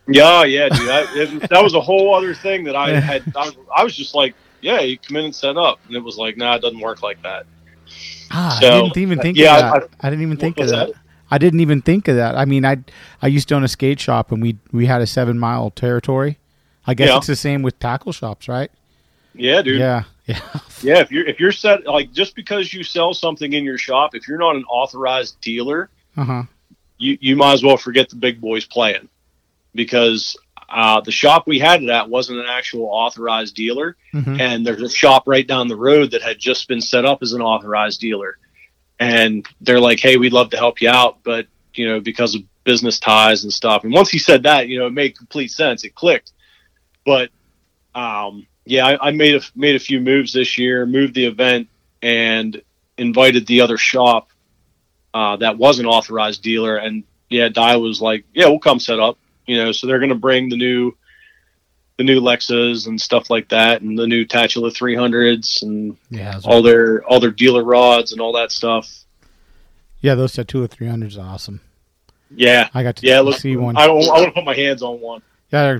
[0.06, 0.88] Yeah, yeah, dude.
[0.88, 3.22] I, it, that was a whole other thing that I had.
[3.36, 6.16] I I was just like, yeah, you come in and set up, and it was
[6.16, 7.44] like, nah, it doesn't work like that.
[8.30, 9.90] Ah, So, I didn't even think yeah, of that.
[10.00, 10.88] I, I- didn't even think of that.
[10.88, 10.96] that?
[11.30, 12.36] I didn't even think of that.
[12.36, 12.78] I mean, I
[13.20, 16.38] I used to own a skate shop, and we we had a seven mile territory.
[16.86, 17.16] I guess Yeah.
[17.18, 18.70] it's the same with tackle shops, right?
[19.34, 19.80] Yeah, dude.
[19.80, 20.40] Yeah, yeah,
[20.82, 24.14] Yeah, if you're if you're set like just because you sell something in your shop,
[24.14, 26.42] if you're not an authorized dealer, uh huh.
[26.98, 29.08] you you might as well forget the big boys playing,
[29.74, 30.36] because
[30.68, 34.40] uh, the shop we had it at wasn't an actual authorized dealer, Mhm.
[34.40, 37.32] and there's a shop right down the road that had just been set up as
[37.32, 38.38] an authorized dealer,
[38.98, 42.42] and they're like, hey, we'd love to help you out, but you know because of
[42.64, 43.84] business ties and stuff.
[43.84, 45.84] And once he said that, you know, it made complete sense.
[45.84, 46.32] It clicked,
[47.04, 47.30] but
[47.94, 51.68] um, yeah, I, I made a made a few moves this year, moved the event,
[52.02, 52.60] and
[52.96, 54.30] invited the other shop
[55.12, 56.76] uh, that was an authorized dealer.
[56.76, 60.08] And yeah, Di was like, "Yeah, we'll come set up." You know, so they're going
[60.10, 60.92] to bring the new
[61.96, 66.60] the new Lexas and stuff like that, and the new Tatula 300s, and Yeah, all
[66.62, 68.90] their all their dealer rods and all that stuff.
[70.00, 70.14] yeah.
[70.14, 71.60] Those Tatula three hundreds are awesome.
[72.34, 73.20] Yeah, I got to yeah.
[73.20, 73.76] Look, see one.
[73.76, 73.84] I.
[73.84, 75.22] I want to put my hands on one.
[75.52, 75.78] Yeah,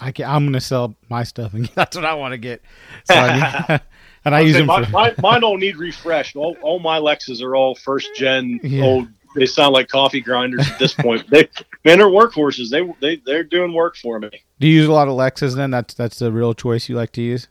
[0.00, 2.62] I can, I'm gonna sell my stuff, and that's what I want to get.
[3.04, 3.80] So I need-
[4.24, 4.90] and I use Say, them my, for.
[4.90, 6.36] my, mine don't need refreshed.
[6.36, 8.84] All, all my Lexas are all first gen Yeah.
[8.84, 9.08] old.
[9.34, 11.28] They sound like coffee grinders at this point.
[11.30, 11.48] They
[11.84, 12.70] man, they're workhorses.
[12.70, 14.30] They they they're doing work for me.
[14.60, 15.56] Do you use a lot of Lexas?
[15.56, 17.48] Then that's that's the real choice you like to use.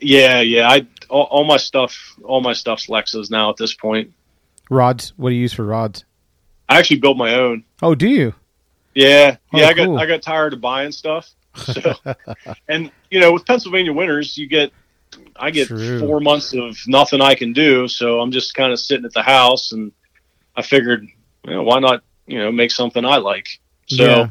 [0.00, 0.68] Yeah, yeah.
[0.68, 4.12] I all, all my stuff, all my stuff's Lexas now at this point.
[4.70, 5.12] Rods.
[5.16, 6.04] What do you use for rods?
[6.68, 7.64] I actually built my own.
[7.82, 8.34] Oh, do you?
[8.94, 9.66] Yeah, Oh, yeah.
[9.68, 9.88] I got.
[9.96, 11.30] I got tired of buying stuff.
[11.56, 11.94] So,
[12.68, 14.72] and you know, with Pennsylvania winters, you get
[15.36, 16.00] I get True.
[16.00, 17.86] four months of nothing I can do.
[17.86, 19.92] So I'm just kind of sitting at the house, and
[20.56, 21.06] I figured,
[21.44, 23.48] you know, why not, you know, make something I like.
[23.86, 24.28] So, Yeah.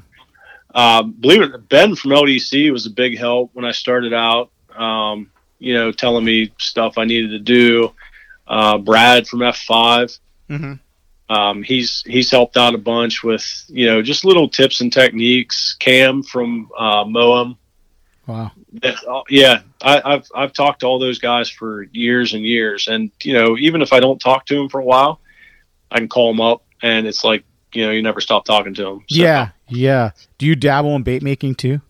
[0.99, 4.13] um, believe it, or not, Ben from LDC was a big help when I started
[4.13, 4.49] out.
[4.75, 7.93] Um, you know, telling me stuff I needed to do.
[8.47, 10.79] Uh, Brad from F5 Mhm.
[11.29, 15.75] um, he's he's helped out a bunch with you know just little tips and techniques.
[15.79, 17.57] Cam from uh, Moam,
[18.27, 18.51] Wow.
[18.83, 23.09] uh, yeah, I, I've I've talked to all those guys for years and years, and
[23.23, 25.21] you know even if I don't talk to them for a while,
[25.93, 28.83] I can call them up, and it's like you know you never stop talking to
[28.83, 29.05] them.
[29.07, 30.11] Yeah, yeah.
[30.39, 31.81] Do you dabble in bait making too?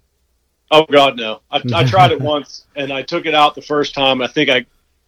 [0.69, 1.41] Oh God, no!
[1.49, 4.21] I, I tried it once, and I took it out the first time.
[4.21, 4.65] I think I,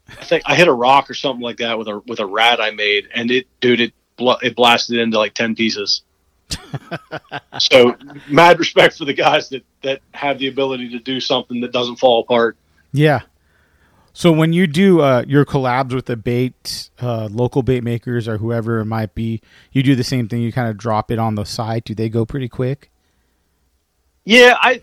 [0.08, 2.62] I think I hit a rock or something like that with a with a rat
[2.62, 6.02] I made, and it, dude, it bl- it blasted into like ten pieces.
[7.60, 7.96] so,
[8.30, 11.98] mad respect for the guys that that have the ability to do something that doesn't
[11.98, 12.56] fall apart.
[12.94, 13.22] Yeah.
[14.18, 18.38] So when you do uh, your collabs with the bait, uh, local bait makers or
[18.38, 19.42] whoever it might be,
[19.74, 20.42] you do the same thing.
[20.42, 21.84] You kind of drop it on the site.
[21.84, 22.90] Do they go pretty quick?
[24.24, 24.82] Yeah, I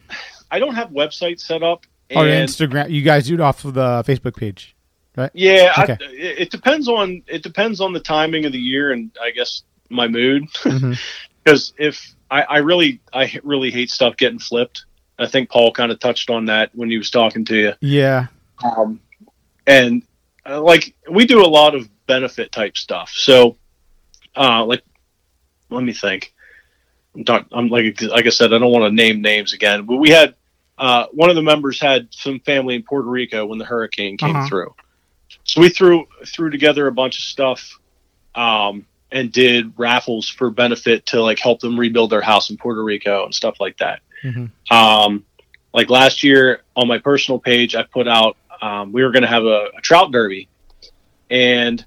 [0.51, 1.87] I don't have websites set up.
[2.15, 2.91] Or Instagram?
[2.91, 4.77] You guys do it off of the Facebook page,
[5.17, 5.31] right?
[5.33, 5.97] Yeah, Okay.
[5.99, 9.63] I, it depends on it depends on the timing of the year and I guess
[9.89, 10.45] my mood.
[11.45, 14.85] Because if I, I really I really hate stuff getting flipped.
[15.19, 17.73] I think Paul kind of touched on that when he was talking to you.
[17.81, 18.27] Yeah.
[18.63, 19.01] Um,
[19.67, 20.03] and
[20.49, 23.11] uh, like we do a lot of benefit type stuff.
[23.15, 23.57] So,
[24.37, 24.83] uh, like,
[25.71, 26.33] let me think.
[27.15, 29.97] I'm, talk, I'm like like I said, I don't want to name names again, but
[29.97, 30.35] we had
[30.79, 34.35] uh, one of the members had some family in Puerto Rico when the hurricane came
[34.35, 34.49] Uh-huh.
[34.49, 34.75] through.
[35.45, 37.79] So we threw threw together a bunch of stuff
[38.35, 42.83] um, and did raffles for benefit to like help them rebuild their house in Puerto
[42.83, 44.01] Rico and stuff like that.
[44.25, 44.51] Mhm.
[44.71, 45.25] Um,
[45.75, 49.29] like last year on my personal page, I put out um, we were going to
[49.29, 50.49] have a, a trout derby,
[51.31, 51.85] and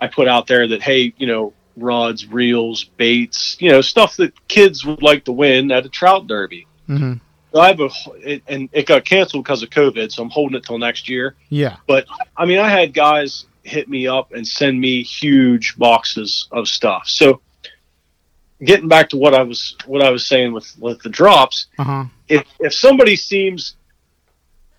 [0.00, 4.32] I put out there that hey, you know, rods, reels, baits, you know, stuff that
[4.48, 6.66] kids would like to win at a trout derby.
[6.86, 7.14] hmm
[7.52, 7.88] So I have a,
[8.20, 11.34] it, and it got canceled because of COVID, so I'm holding it till next year.
[11.48, 11.76] Yeah.
[11.88, 12.06] But
[12.36, 17.08] I mean, I had guys hit me up and send me huge boxes of stuff.
[17.08, 17.40] So
[18.62, 21.84] getting back to what I was what I was saying with with the drops, Uh
[21.84, 22.04] huh.
[22.28, 23.76] if if somebody seems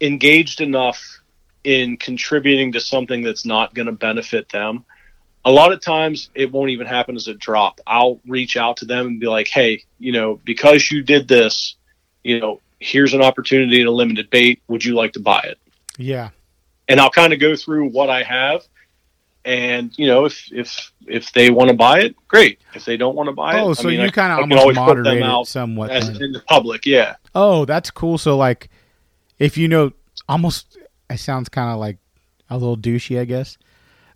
[0.01, 1.19] engaged enough
[1.63, 4.85] in contributing to something that's not going to benefit them,
[5.43, 7.79] a lot of times it won't even happen as a drop.
[7.87, 11.75] I'll reach out to them and be like, "Hey, you know, because you did this,
[12.23, 14.61] you know, here's an opportunity in a limited bait.
[14.67, 15.57] Would you like to buy it?"
[15.97, 16.29] Yeah.
[16.87, 18.63] and I'll kind of go through what I have.
[19.43, 22.59] And you know, if if if they want to buy it, great.
[22.73, 24.41] If they don't want to buy it, Oh, I so mean, you I- kind I
[24.41, 25.91] of always put them out somewhat.
[25.91, 26.21] as then.
[26.23, 26.85] in the public.
[26.85, 28.17] Yeah, Oh, that's cool.
[28.17, 28.69] So like,
[29.39, 29.91] if you know,
[30.27, 30.77] almost
[31.09, 31.97] it sounds kind of like
[32.49, 33.57] a little douchey, I guess.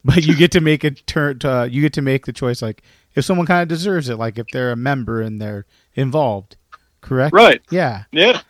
[0.03, 1.39] But you get to make a turn.
[1.39, 2.61] To, you get to make the choice.
[2.61, 2.83] Like,
[3.15, 6.55] if someone kind of deserves it, like if they're a member and they're involved.
[7.01, 7.33] Correct.
[7.33, 7.61] Right.
[7.69, 8.03] Yeah.
[8.11, 8.41] Yeah.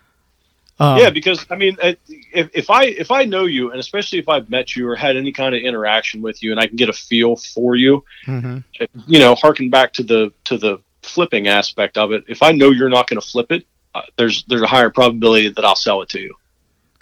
[0.79, 4.19] Um, yeah, because I mean, uh, if, if I if I know you, and especially
[4.19, 6.77] if I've met you or had any kind of interaction with you, and I can
[6.77, 8.63] get a feel for you, mhm.
[9.05, 12.23] you know, harken back to the to the flipping aspect of it.
[12.29, 15.49] If I know you're not going to flip it, uh, there's there's a higher probability
[15.49, 16.33] that I'll sell it to you.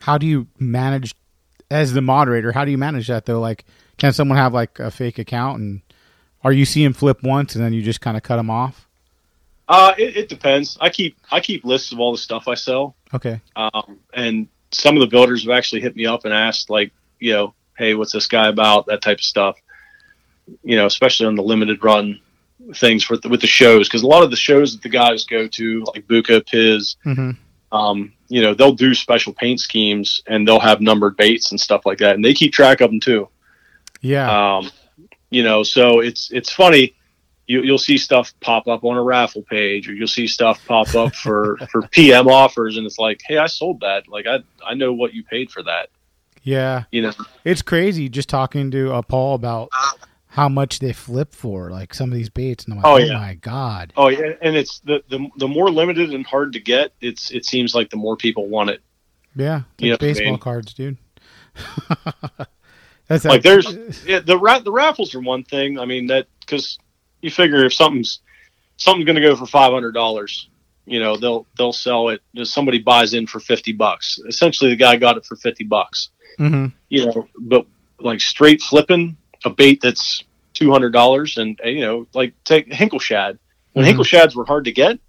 [0.02, 1.16] How do you manage
[1.70, 2.52] as the moderator?
[2.52, 3.40] How do you manage that though?
[3.40, 3.66] Like,
[3.98, 5.82] can someone have like a fake account and
[6.44, 8.88] are you seeing flip once and then you just kind of cut them off?
[9.68, 10.78] Uh, it, it depends.
[10.80, 13.42] I keep I keep lists of all the stuff I sell, Okay.
[13.58, 17.34] um, and some of the builders have actually hit me up and asked, like, you
[17.34, 18.86] know, hey, what's this guy about?
[18.86, 19.58] That type of stuff.
[20.64, 22.22] You know, especially on the limited run
[22.76, 25.26] things with the, with the shows, because a lot of the shows that the guys
[25.26, 27.32] go to, like Buka, Piz, hmm
[27.72, 31.86] um, you know, they'll do special paint schemes and they'll have numbered baits and stuff
[31.86, 33.28] like that, and they keep track of them too.
[34.02, 34.58] Yeah.
[34.58, 34.70] Um,
[35.30, 36.94] you know, so it's it's funny.
[37.50, 40.94] You, you'll see stuff pop up on a raffle page, or you'll see stuff pop
[40.96, 44.08] up for for PM offers, and it's like, hey, I sold that.
[44.08, 45.90] Like I I know what you paid for that.
[46.44, 46.84] yeah.
[46.92, 47.12] You know,
[47.44, 49.70] It's crazy just talking to uh, Paul about
[50.38, 52.98] how much they flip for, like some of these baits, and I'm like, Oh, oh,
[52.98, 53.14] yeah.
[53.18, 56.94] my god, oh yeah, and it's the the the more limited and hard to get,
[57.02, 58.82] it's it seems like the more people want it.
[59.36, 60.40] yeah, You know like what I baseball mean?
[60.40, 60.98] cards, dude.
[63.08, 63.66] That's Like there's
[64.06, 65.80] yeah, the ra- the raffles are one thing.
[65.80, 66.78] I mean that because
[67.22, 68.20] you figure if something's
[68.78, 70.50] something's going to go for five hundred dollars,
[70.86, 72.22] you know they'll they'll sell it.
[72.44, 74.20] Somebody buys in for fifty bucks.
[74.28, 76.10] Essentially, the guy got it for fifty bucks.
[76.38, 77.66] hmm You know, but
[78.00, 80.24] like straight flipping a bait that's
[80.58, 83.38] two hundred dollars, and uh, you know, like take Hinkle shad.
[83.74, 83.88] When Mhm.
[83.90, 85.00] Hinkle shads were hard to get,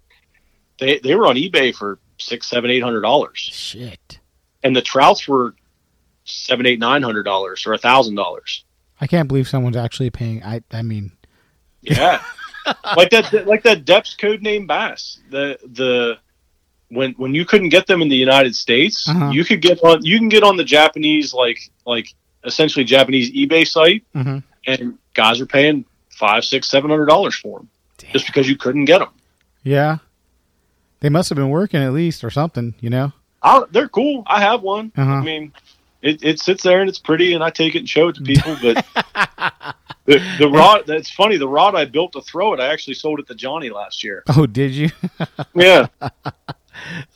[0.79, 4.19] they they were on eBay for six, seven, eight hundred dollars, shit.
[4.63, 5.55] and the trouts were
[6.25, 8.63] seven, eight, nine hundred dollars or a thousand dollars.
[9.01, 10.43] I can't believe someone's actually paying.
[10.43, 11.11] I I mean,
[11.81, 12.21] Yeah,
[12.97, 15.19] like that, like that Deps code name bass.
[15.31, 16.17] The the
[16.89, 19.29] when when you couldn't get them in the United States, Uh-huh.
[19.31, 20.03] you could get on.
[20.03, 24.43] You can get on the Japanese like like essentially Japanese eBay site, mhm.
[24.67, 27.69] and guys are paying five, six, seven hundred dollars for them
[28.13, 29.09] just because you couldn't get them.
[29.63, 29.97] yeah,
[31.01, 33.11] they must have been working at least or something, you know.
[33.43, 34.23] I, they're cool.
[34.27, 34.91] I have one.
[34.97, 35.11] Uh-huh.
[35.11, 35.51] I mean,
[36.01, 38.21] it, it sits there and it's pretty, and I take it and show it to
[38.21, 38.55] people.
[38.61, 38.85] But
[40.05, 41.37] the, the rod, that's funny.
[41.37, 44.23] The rod I built to throw it, I actually sold it to Johnny last year.
[44.35, 44.89] Oh, did you?
[45.55, 45.87] Yeah.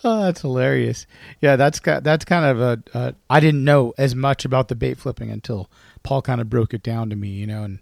[0.03, 1.07] Oh, that's hilarious.
[1.39, 2.83] Yeah, that's got that's kind of a.
[2.93, 5.69] a I didn't know as much about the bait flipping until
[6.03, 7.79] Paul kind of broke it down to me, you know, and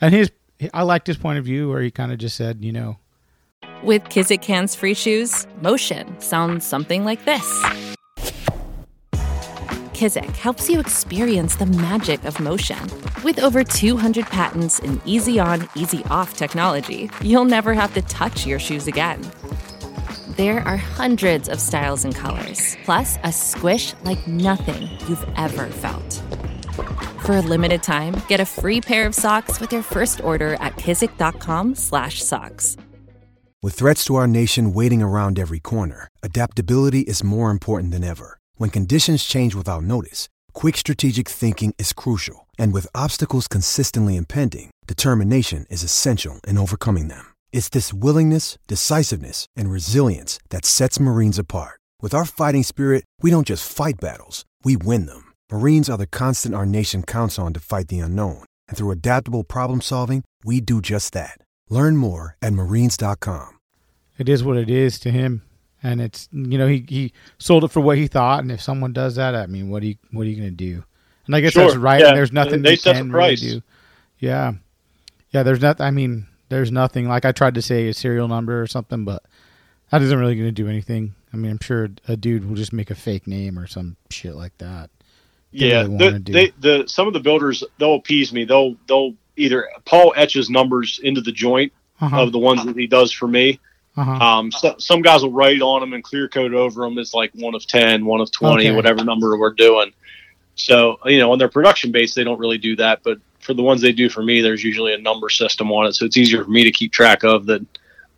[0.00, 0.30] and his
[0.72, 2.98] I liked his point of view where he kind of just said, you know,
[3.82, 7.44] With Kizik Hands Free Shoes, motion sounds something like this.
[9.92, 12.78] Kizik helps you experience the magic of motion.
[13.24, 18.46] With over 200 patents and easy on, easy off technology, you'll never have to touch
[18.46, 19.22] your shoes again.
[20.36, 26.22] There are hundreds of styles and colors, plus a squish like nothing you've ever felt.
[27.24, 30.76] For a limited time, get a free pair of socks with your first order at
[30.76, 32.76] kizik.com/socks.
[33.62, 38.38] With threats to our nation waiting around every corner, adaptability is more important than ever.
[38.56, 42.46] When conditions change without notice, quick strategic thinking is crucial.
[42.58, 47.34] And with obstacles consistently impending, determination is essential in overcoming them.
[47.52, 51.80] It's this willingness, decisiveness, and resilience that sets Marines apart.
[52.00, 55.25] With our fighting spirit, we don't just fight battles, we win them.
[55.50, 58.44] Marines are the constant our nation counts on to fight the unknown.
[58.68, 61.38] And through adaptable problem solving, we do just that.
[61.70, 63.58] Learn more at marines.com.
[64.18, 65.42] it is what it is to him,
[65.82, 68.92] and it's you know he he sold it for what he thought, and if someone
[68.92, 70.84] does that, I mean, what are you what are you gonna do?
[71.26, 72.00] And I guess Sure, that's right.
[72.00, 72.08] yeah.
[72.08, 73.40] And there's nothing They you set the can really price.
[73.40, 73.62] do.
[74.18, 74.52] Yeah,
[75.30, 75.42] yeah.
[75.42, 75.80] There's not.
[75.80, 77.08] I mean, there's nothing.
[77.08, 79.24] Like I tried to say a serial number or something, but
[79.90, 81.14] that isn't really going to do anything.
[81.32, 84.34] I mean, I'm sure a dude will just make a fake name or some shit
[84.36, 84.90] like that.
[85.58, 88.44] They Yeah, really the, they the some of the builders they'll appease me.
[88.44, 92.22] They'll they'll either Paul etches numbers into the joint Uh-huh.
[92.22, 93.58] of the ones that he does for me.
[93.96, 94.12] Uh-huh.
[94.12, 96.98] Um, so, some guys will write on them and clear code over them.
[96.98, 98.76] It's like one of 10, one of 20, Okay.
[98.76, 99.92] whatever number we're doing.
[100.54, 103.00] So, you know, on their production base, they don't really do that.
[103.02, 105.94] But for the ones they do for me, there's usually a number system on it.
[105.94, 107.66] So it's easier for me to keep track of than,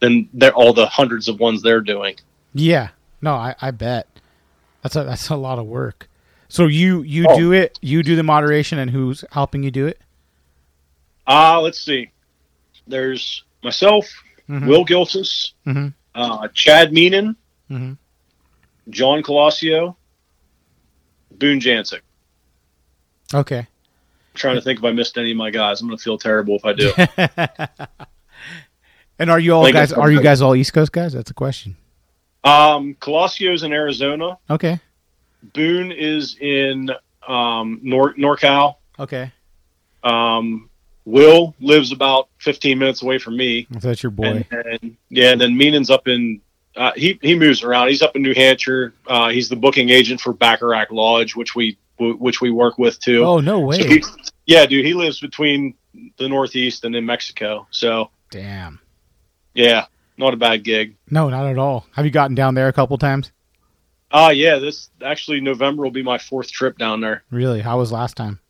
[0.01, 2.17] than they're, all the hundreds of ones they're doing.
[2.55, 2.89] Yeah.
[3.23, 4.09] No, I, I bet.
[4.83, 6.09] That's a that's a lot of work.
[6.49, 7.37] So you you Oh.
[7.39, 10.01] do it, you do the moderation and who's helping you do it?
[11.27, 12.11] Uh, let's see.
[12.87, 14.07] There's myself,
[14.49, 14.67] Mhm.
[14.67, 15.93] Will Gilsis, Mhm.
[16.15, 17.37] uh, Chad Meenan,
[17.71, 17.99] Mhm.
[18.89, 19.95] John Colosio,
[21.33, 22.01] Boone Jancic.
[23.35, 23.67] Okay.
[24.35, 25.81] trying to think if I missed any of my guys.
[25.81, 26.93] I'm going to feel terrible if I do.
[29.19, 29.93] And are you all Lincoln guys?
[29.93, 31.13] Are you guys all East Coast guys?
[31.13, 31.77] That's a question.
[32.45, 34.39] Um, Colossio's in Arizona.
[34.49, 34.79] Okay.
[35.55, 36.91] Boone is in
[37.27, 38.77] um, Nor- NorCal.
[38.99, 39.33] Okay.
[40.03, 40.69] Um,
[41.05, 43.67] Will lives about 15 minutes away from me.
[43.71, 44.25] That's your boy.
[44.25, 46.41] And, and yeah, and then Meenan's up in.
[46.77, 47.89] Uh, he he moves around.
[47.89, 48.93] He's up in New Hampshire.
[49.07, 53.25] Uh, he's the booking agent for Baccarac Lodge, which we which we work with too.
[53.25, 53.81] oh no way!
[53.81, 54.05] So he-
[54.47, 55.75] yeah, dude, he lives between
[56.19, 57.67] the Northeast and in Mexico.
[57.71, 58.79] So Damn.
[59.55, 59.87] yeah,
[60.19, 60.95] not a bad gig.
[61.11, 61.87] No, not at all.
[61.95, 63.33] Have you gotten down there a couple times?
[64.11, 67.25] Ah, yeah, this actually November will be my fourth trip down there.
[67.31, 67.61] Really?
[67.61, 68.41] How was last time?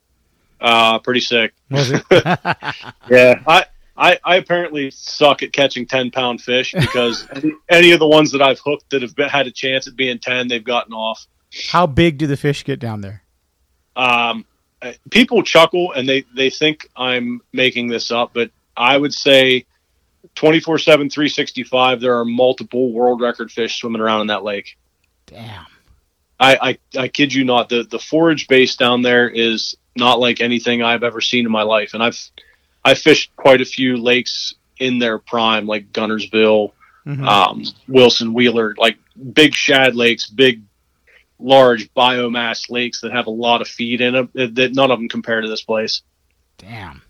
[0.61, 1.55] Uh, pretty sick.
[1.71, 2.03] Was it?
[3.11, 3.65] Yeah, I,
[3.97, 8.31] I, I apparently suck at catching ten pound fish because any, any of the ones
[8.33, 11.27] that I've hooked that have been, had a chance at being ten, they've gotten off.
[11.71, 13.23] How big do the fish get down there?
[13.97, 14.45] Um,
[14.81, 19.67] uh, people chuckle and they they think I'm making this up, but I would say
[20.37, 24.77] 24 7 365 there are multiple world record fish swimming around in that lake
[25.29, 25.67] Damn.
[26.41, 26.57] I,
[26.95, 30.83] I i kid you not the the forage base down there is not like anything
[30.85, 32.17] i've ever seen in my life and i've
[32.85, 36.73] i fished quite a few lakes in their prime like Guntersville
[37.07, 37.27] Mhm.
[37.27, 38.99] um, wilson wheeler like
[39.33, 40.63] big shad lakes big
[41.41, 45.09] large biomass lakes that have a lot of feed in them that none of them
[45.09, 46.03] compare to this place
[46.59, 47.03] Damn.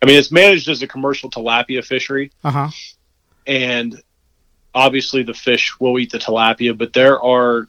[0.00, 2.70] i mean it's managed as a commercial tilapia fishery Uh huh.
[3.46, 4.00] and
[4.74, 7.68] obviously the fish will eat the tilapia, but there are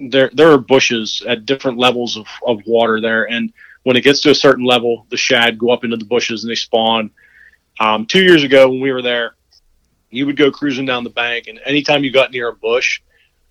[0.00, 4.20] there there are bushes at different levels of, of water there, and when it gets
[4.20, 7.10] to a certain level, the shad go up into the bushes and they spawn.
[7.80, 9.34] Um, two years ago when we were there,
[10.10, 13.00] you would go cruising down the bank, and anytime you got near a bush,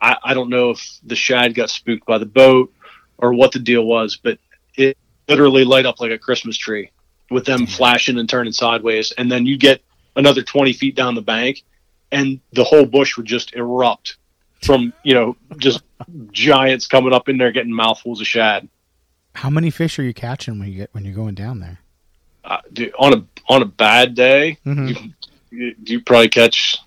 [0.02, 2.74] I, I don't know if the shad got spooked by the boat
[3.18, 4.38] or what the deal was, but
[4.76, 6.92] it literally light up like a Christmas tree
[7.30, 9.82] with them flashing and turning sideways, and then you get
[10.16, 11.64] another 20 feet down the bank
[12.12, 14.18] and the whole bush would just erupt
[14.64, 15.84] from you know just
[16.32, 18.68] giants coming up in there getting mouthfuls of shad
[19.36, 21.80] How many fish are you catching when you get when you're going down there?
[22.44, 24.90] uh, dude, on a on a bad day Mhm.
[25.52, 26.78] you, you, you probably catch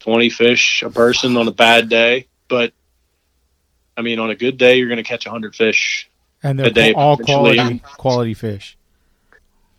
[0.00, 2.72] 20 fish a person on a bad day but
[3.96, 6.08] i mean on a good day you're going to catch 100 fish
[6.42, 8.76] And A they're day, all quality quality fish.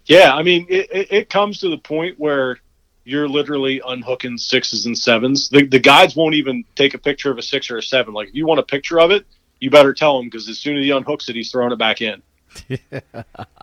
[0.06, 2.60] Yeah, I mean, it, it, it comes to the point where
[3.06, 5.50] you're literally unhooking sixes and sevens.
[5.50, 8.14] The, the guides won't even take a picture of a six or a seven.
[8.14, 9.26] Like, if you want a picture of it,
[9.60, 12.02] you better tell him because as soon as he unhooks it, he's throwing it back
[12.02, 12.22] in.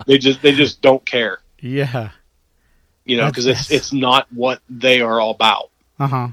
[0.07, 2.11] They just they just don't care, Yeah.
[3.05, 5.70] you know, because it's it's not what they are all about.
[5.99, 6.28] Uh huh.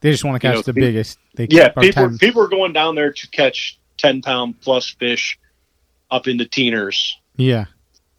[0.00, 1.18] They just want to You catch know, the pe- biggest.
[1.34, 5.38] They Yeah, people time- people are going down there to catch ten pound plus fish
[6.10, 7.64] up into teeners, Yeah.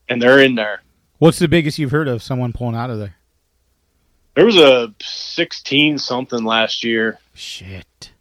[0.09, 0.81] and they're in there.
[1.19, 3.14] What's the biggest you've heard of someone pulling out of there?
[4.35, 7.19] There was a sixteen something last year.
[7.33, 8.11] Shit.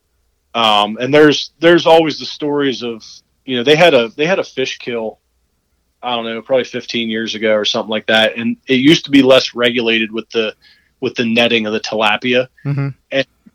[0.54, 3.04] um, and there's there's always the stories of
[3.44, 5.18] you know they had a they had a fish kill
[6.02, 8.36] i don't know probably 15 years ago or something like that.
[8.36, 10.54] And it used to be less regulated with the
[11.00, 12.48] with the netting of the tilapia.
[12.62, 12.88] Hmm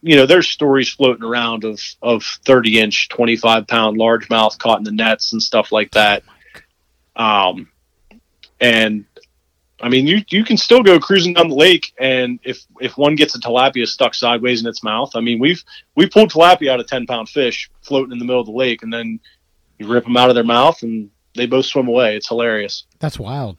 [0.02, 4.84] you know there's stories floating around of of 30 inch 25 pound largemouth caught in
[4.84, 6.24] the nets and stuff like that.
[7.16, 7.70] Um
[8.62, 9.06] and
[9.82, 13.16] I mean, you you can still go cruising down the lake, and if if one
[13.16, 15.64] gets a tilapia stuck sideways in its mouth, I mean, we've
[15.96, 18.84] we pulled tilapia out of ten pound fish floating in the middle of the lake,
[18.84, 19.20] and then
[19.78, 22.16] you rip them out of their mouth, and they both swim away.
[22.18, 22.86] It's hilarious.
[23.00, 23.58] That's wild.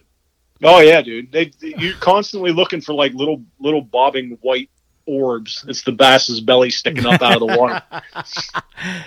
[0.62, 1.32] Oh yeah, dude.
[1.32, 4.70] They you're constantly looking for like little little bobbing white
[5.06, 5.64] orbs.
[5.68, 7.82] It's the bass's belly sticking up out of the water.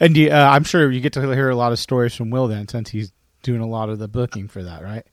[0.00, 2.48] And you, uh, I'm sure you get to hear a lot of stories from Will
[2.48, 5.06] then, since he's doing a lot of the booking for that, right?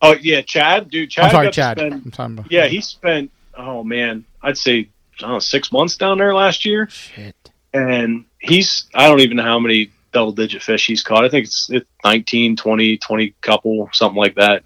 [0.00, 1.10] Oh yeah, Chad, dude.
[1.10, 1.78] Chad I'm sorry, Chad.
[1.78, 2.52] spend- I'm talking about.
[2.52, 4.88] yeah, he spent oh man, I'd say
[5.18, 6.88] I don't know, six months down there last year.
[6.88, 7.34] Shit.
[7.74, 11.24] and he's I don't even know how many double digit fish he's caught.
[11.24, 14.62] I think it's it's 19, 20, 20 couple, something like that.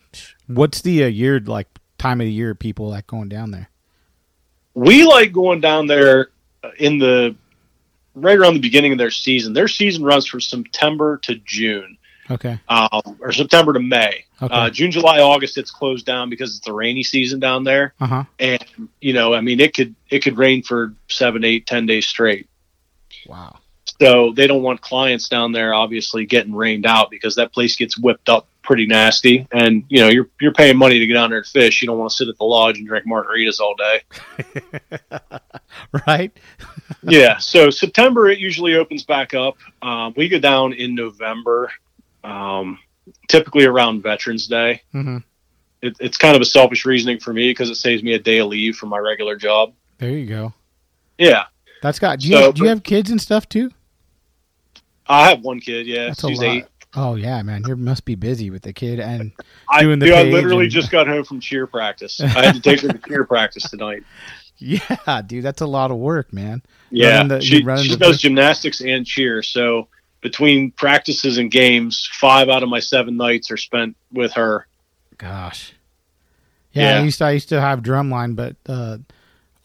[0.47, 1.69] What's the uh, year like
[1.99, 3.71] time of the year people like going down there?
[4.75, 6.29] We like going down there
[6.79, 7.35] in the
[8.15, 9.53] right around the beginning of their season.
[9.53, 11.97] Their season runs from September to June,
[12.33, 12.59] Okay.
[12.69, 14.25] um, or September to May.
[14.41, 14.55] Okay.
[14.55, 17.95] Uh, June, July, August, it's closed down because it's the rainy season down there.
[18.01, 18.25] Uh huh.
[18.39, 18.65] And
[19.01, 22.49] you know, I mean, it could it could rain for seven, eight, ten days straight.
[23.27, 23.59] Wow.
[24.01, 27.97] So they don't want clients down there obviously getting rained out because that place gets
[27.99, 29.47] whipped up pretty nasty.
[29.53, 31.83] And you know, you're you're paying money to get down there and fish.
[31.83, 34.01] You don't want to sit at the lodge and drink margaritas all day.
[36.07, 36.33] Right.
[37.03, 37.39] yeah.
[37.39, 39.57] So September it usually opens back up.
[39.83, 41.71] Um, we go down in November,
[42.25, 42.79] um,
[43.29, 44.83] typically around Veterans Day.
[44.93, 45.19] hmm
[45.83, 48.39] it, it's kind of a selfish reasoning for me because it saves me a day
[48.39, 49.73] of leave from my regular job.
[49.99, 50.55] There you go.
[51.19, 51.45] Yeah,
[51.83, 52.21] That's got.
[52.21, 53.71] Do you, So, do you have kids and stuff too?
[55.07, 55.87] I have one kid.
[55.87, 56.67] Yeah, That's she's eight.
[56.95, 59.33] Oh yeah, man, you must be busy with the kid and
[59.69, 62.21] I, doing the dude, I literally and- just got home from cheer practice.
[62.21, 64.05] I had to take her to cheer practice tonight.
[64.59, 66.63] yeah, dude, that's a lot of work, man.
[66.91, 69.43] Yeah, the- she, she does gymnastics and cheer.
[69.43, 69.89] So
[70.23, 74.67] between practices and games, five out of my seven nights are spent with her.
[75.19, 75.75] Gosh.
[76.73, 78.99] Yeah, I used to I used to have drumline, but uh,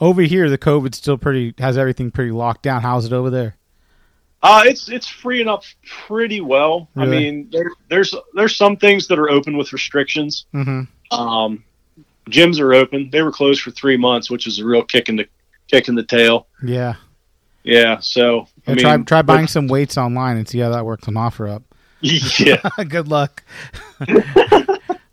[0.02, 2.82] over here the COVID still pretty has everything pretty locked down.
[2.82, 3.56] How's it over there?
[4.44, 5.64] Uh, it's it's freeing up
[6.06, 6.90] pretty well.
[6.96, 10.46] I mean, there, there's there's some things that are open with restrictions.
[10.54, 11.18] Mm-hmm.
[11.18, 11.64] Um,
[12.30, 13.10] gyms are open.
[13.10, 15.28] They were closed for three months, which is a real kick in the
[15.68, 16.48] kick in the tail.
[16.64, 16.96] Yeah.
[17.68, 18.00] Yeah.
[18.00, 21.18] So I mean, try try buying some weights online and see how that works on
[21.18, 21.64] offer up.
[22.02, 22.62] Yeah.
[22.88, 23.44] Good luck.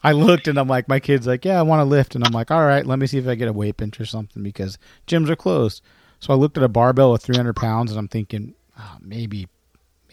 [0.07, 2.33] I looked and I'm like, my kid's like, yeah, I want to lift, and I'm
[2.33, 4.77] like, all right, let me see if I get a weight bench or something because
[5.07, 5.83] gyms are closed.
[6.21, 9.49] So I looked at a barbell with 300 pounds, and I'm thinking, oh, maybe,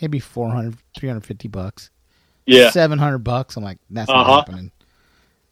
[0.02, 1.89] maybe 400, 350 bucks,
[2.46, 2.70] Yeah.
[2.70, 3.58] 700 bucks.
[3.58, 4.36] I'm like, that's not Uh-huh.
[4.38, 4.72] happening.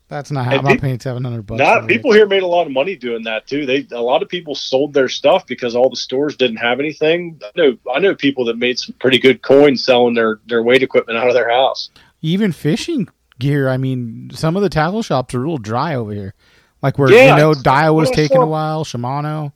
[0.10, 0.45] That's not.
[0.45, 1.60] How, And I'm not peop- paying 700 bucks.
[1.60, 3.66] Not people here made a lot of money doing that too.
[3.66, 7.39] They a lot of people sold their stuff because all the stores didn't have anything.
[7.43, 10.82] I know I know people that made some pretty good coins selling their their weight
[10.84, 11.91] equipment out of their house.
[12.22, 13.07] Even fishing
[13.38, 13.70] gear.
[13.70, 16.34] I mean, some of the tackle shops are real dry over here.
[16.82, 19.53] Like where Yeah, you know Dio was taking saw- a while, Shimano.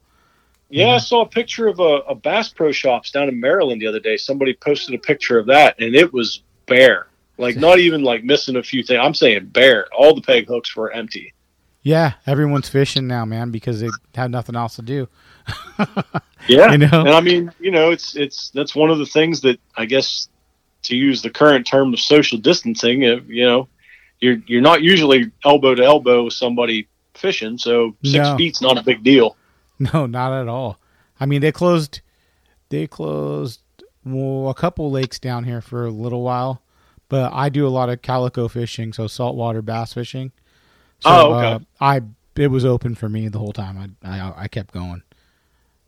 [0.70, 0.96] Yeah, Mm-hmm.
[0.96, 4.00] I saw a picture of a, a Bass Pro Shops down in Maryland the other
[4.00, 4.18] day.
[4.18, 7.08] Somebody posted a picture of that, and it was bare.
[7.38, 9.00] Like not even like missing a few things.
[9.02, 9.88] I'm saying bare.
[9.98, 11.34] All the peg hooks were empty.
[11.82, 15.08] Yeah, everyone's fishing now, man, because they have nothing else to do.
[16.48, 16.90] Yeah, You know?
[16.92, 20.28] and I mean, you know, it's it's that's one of the things that I guess
[20.84, 23.70] to use the current term of social distancing, you know,
[24.20, 28.36] you're you're not usually elbow to elbow with somebody fishing, so six No.
[28.36, 29.38] feet's not a big deal.
[29.80, 30.80] No, not at all.
[31.20, 32.02] I mean, they closed.
[32.70, 33.62] They closed
[34.06, 36.62] well, a couple lakes down here for a little while,
[37.14, 40.32] but I do a lot of calico fishing, so saltwater bass fishing.
[41.00, 41.46] So, Oh, okay.
[41.54, 42.02] uh, I
[42.36, 43.96] it was open for me the whole time.
[44.04, 45.04] I I, I kept going.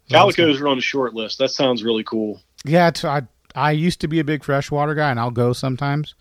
[0.07, 1.39] Calicos are on the short list.
[1.39, 2.41] That sounds really cool.
[2.63, 3.23] Yeah, I
[3.55, 6.13] I used to be a big freshwater guy, and I'll go sometimes.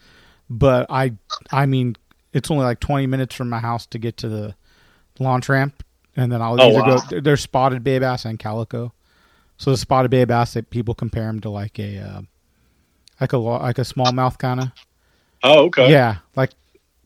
[0.48, 1.12] But I
[1.52, 1.96] I mean,
[2.32, 4.54] it's only like twenty minutes from my house to get to the
[5.18, 5.84] launch ramp,
[6.16, 7.00] and then I'll Oh, either wow.
[7.10, 7.20] go.
[7.20, 8.94] There's spotted bay bass and calico.
[9.58, 12.22] So the spotted bay bass, that people compare them to like a uh,
[13.20, 14.68] like a like a smallmouth kind of.
[15.44, 15.90] Oh, okay.
[15.90, 16.50] Yeah, like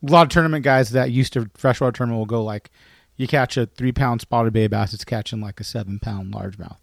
[0.07, 2.71] a lot of tournament guys that used to freshwater tournament will go like,
[3.17, 6.77] you catch a three pound spotted bay bass, it's catching like a seven pound largemouth.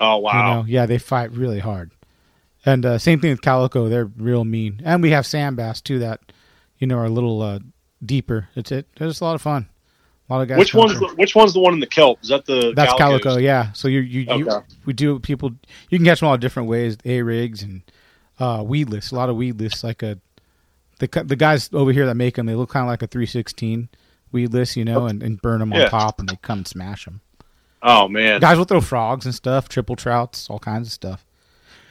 [0.00, 0.32] Oh, wow.
[0.32, 1.92] You know, yeah, they fight really hard.
[2.66, 4.82] And uh, same thing with calico; they're real mean.
[4.84, 6.20] And we have sand bass too that,
[6.78, 7.60] you know, are a little uh,
[8.04, 8.48] deeper.
[8.56, 8.86] It's it.
[8.96, 9.68] It's a lot of fun.
[10.28, 10.58] A lot of guys.
[10.58, 12.18] which one's the, which one's the one in the kelp?
[12.22, 13.22] Is that the That's Calicos?
[13.22, 13.72] calico, yeah.
[13.72, 14.50] So you you, you
[14.84, 15.52] we do people.
[15.88, 16.98] You can catch them all different ways.
[17.04, 17.82] A rigs and
[18.38, 19.12] uh, weedless.
[19.12, 20.18] A lot of weedless, like a
[20.98, 22.46] the the guys over here that make them.
[22.46, 23.88] They look kind of like a three sixteen
[24.32, 25.84] weedless, you know, and, and burn them Yeah.
[25.84, 27.20] on top, and they come and smash them.
[27.82, 31.24] Oh man, Guys will throw frogs and stuff, triple trouts, all kinds of stuff.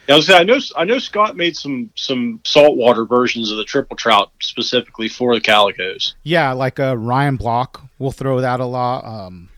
[0.08, 3.52] Yeah, I was gonna say, I know I know Scott made some some saltwater versions
[3.52, 6.14] of the triple trout specifically for the calicos.
[6.24, 9.06] Yeah, like uh, Ryan Block will throw that a lot.
[9.06, 9.50] Um,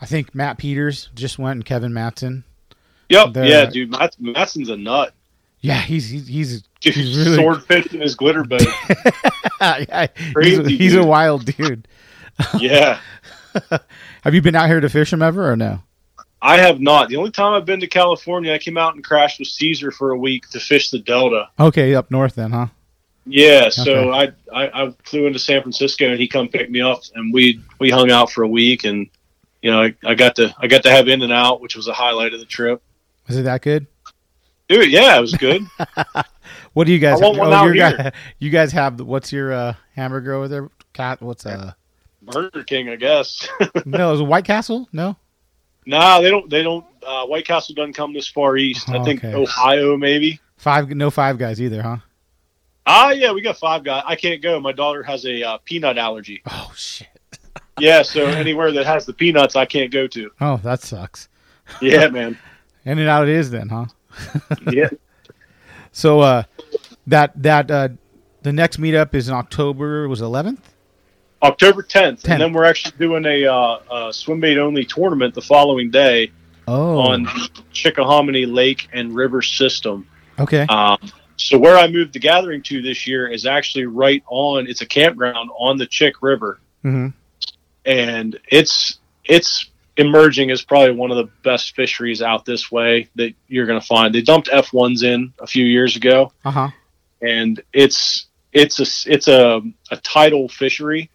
[0.00, 2.44] I think Matt Peters just went and Kevin Matson.
[3.10, 5.12] Yep, yeah, dude, Matt, Matson's a nut.
[5.60, 8.62] Yeah, he's he's he's, he's really swordfish in his glitter boat.
[9.60, 11.86] yeah, he's, Crazy, he's a wild dude.
[12.58, 12.98] yeah,
[14.22, 15.82] Have you been out here to fish him ever or no?
[16.42, 17.08] I have not.
[17.08, 20.12] The only time I've been to California, I came out and crashed with Caesar for
[20.12, 21.48] a week to fish the Delta.
[21.58, 22.68] Okay, up north then, huh?
[23.26, 27.02] Yeah, so I, I I flew into San Francisco and he come pick me up
[27.14, 29.08] and we we hung out for a week and
[29.60, 32.32] you know I, I got to I got to have In-N-Out, which was a highlight
[32.32, 32.82] of the trip.
[33.28, 33.86] Is it that good?
[34.70, 35.66] Dude, yeah, it was good.
[36.72, 37.20] What do you guys?
[37.20, 38.12] I want one oh, out here.
[38.38, 40.70] you guys have what's your uh, hamburger over there?
[40.92, 41.20] Cat?
[41.20, 41.72] What's uh?
[42.22, 43.48] Burger King, I guess.
[43.84, 44.88] no, is it White Castle?
[44.92, 45.16] No.
[45.84, 46.48] nah, they don't.
[46.48, 46.86] They don't.
[47.04, 48.88] Uh, White Castle doesn't come this far east.
[48.88, 49.34] I think Okay.
[49.34, 50.38] Ohio, maybe.
[50.58, 50.90] Five?
[50.90, 51.96] No five guys either, huh?
[52.86, 54.04] Ah, yeah, we got five guys.
[54.06, 54.60] I can't go.
[54.60, 56.40] My daughter has a uh, peanut allergy.
[56.48, 57.08] Oh shit.
[57.80, 60.30] Yeah, so anywhere that has the peanuts, I can't go to.
[60.40, 61.28] Oh, that sucks.
[61.82, 62.38] Yeah, man.
[62.84, 63.86] In-N-Out it is then, huh?
[64.72, 64.88] Yeah.
[65.92, 66.42] So uh,
[67.06, 67.88] that that uh,
[68.42, 70.08] the next meetup is in October.
[70.08, 70.74] Was eleventh?
[71.42, 72.28] October 10th, 10th.
[72.32, 76.30] and then we're actually doing a, uh, a swim bait only tournament the following day
[76.68, 77.24] Oh, on
[77.72, 80.06] Chickahominy Lake and River system.
[80.38, 80.66] okay.
[80.68, 80.98] Um,
[81.36, 84.66] so where I moved the gathering to this year is actually right on.
[84.66, 86.60] It's a campground on the Chick River.
[86.84, 87.14] Mhm.
[87.86, 89.69] and it's it's
[90.00, 93.86] emerging is probably one of the best fisheries out this way that you're going to
[93.86, 94.14] find.
[94.14, 96.68] They dumped F ones in a few years ago, Uh huh.
[97.22, 101.10] and it's it's a it's a a tidal fishery,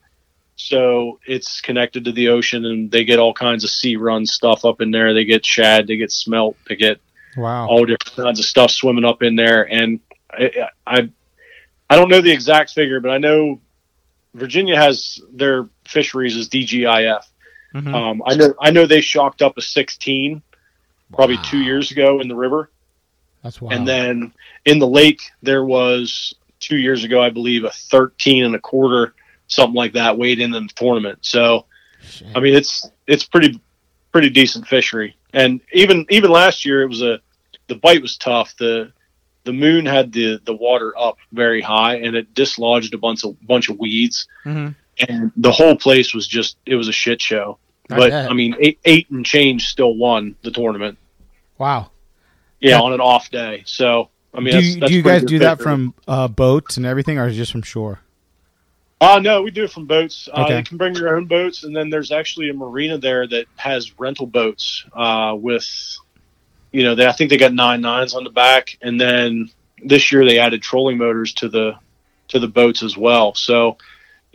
[0.56, 4.64] so it's connected to the ocean, and they get all kinds of sea run stuff
[4.66, 5.14] up in there.
[5.14, 7.00] They get shad, they get smelt, they get
[7.38, 7.68] Wow.
[7.68, 9.64] all different kinds of stuff swimming up in there.
[9.70, 10.00] And
[10.32, 11.10] I, I,
[11.90, 13.60] I don't know the exact figure, but I know
[14.34, 17.24] Virginia has their fisheries as DGIF.
[17.76, 17.94] Mhm.
[17.94, 20.42] Um, I know, I know they shocked up a 16
[21.14, 22.72] probably two years ago in the river.
[23.44, 23.74] That's wild.
[23.74, 28.56] And then in the lake, there was two years ago, I believe, a 13 and
[28.56, 29.14] a quarter,
[29.48, 31.20] something like that, weighed in the tournament.
[31.22, 31.66] So,
[32.10, 32.28] Shit.
[32.36, 33.60] I mean, it's it's pretty
[34.12, 35.16] pretty decent fishery.
[35.34, 37.20] And even even last year, it was a
[37.68, 38.56] the bite was tough.
[38.58, 38.94] the
[39.44, 43.36] The moon had the the water up very high, and it dislodged a bunch of
[43.46, 44.76] bunch of weeds, Mhm.
[45.08, 47.60] and the whole place was just it was a shit show.
[47.88, 48.12] But.
[48.14, 50.98] I mean, eight eight and change still won the tournament.
[51.58, 51.92] Wow.
[52.60, 53.64] Yeah, on an off day.
[53.66, 56.78] So I mean, do that's, you, that's do you guys do that from uh, boats
[56.78, 58.00] and everything, or is it just from shore?
[59.00, 60.30] Uh, no, we do it from boats.
[60.32, 63.46] Uh, You can bring your own boats, and then there's actually a marina there that
[63.58, 65.68] has rental boats uh, with,
[66.72, 69.52] you know, they, I think they got nine nines on the back, and then
[69.84, 71.78] this year they added trolling motors to the
[72.30, 73.36] to the boats as well.
[73.36, 73.78] So,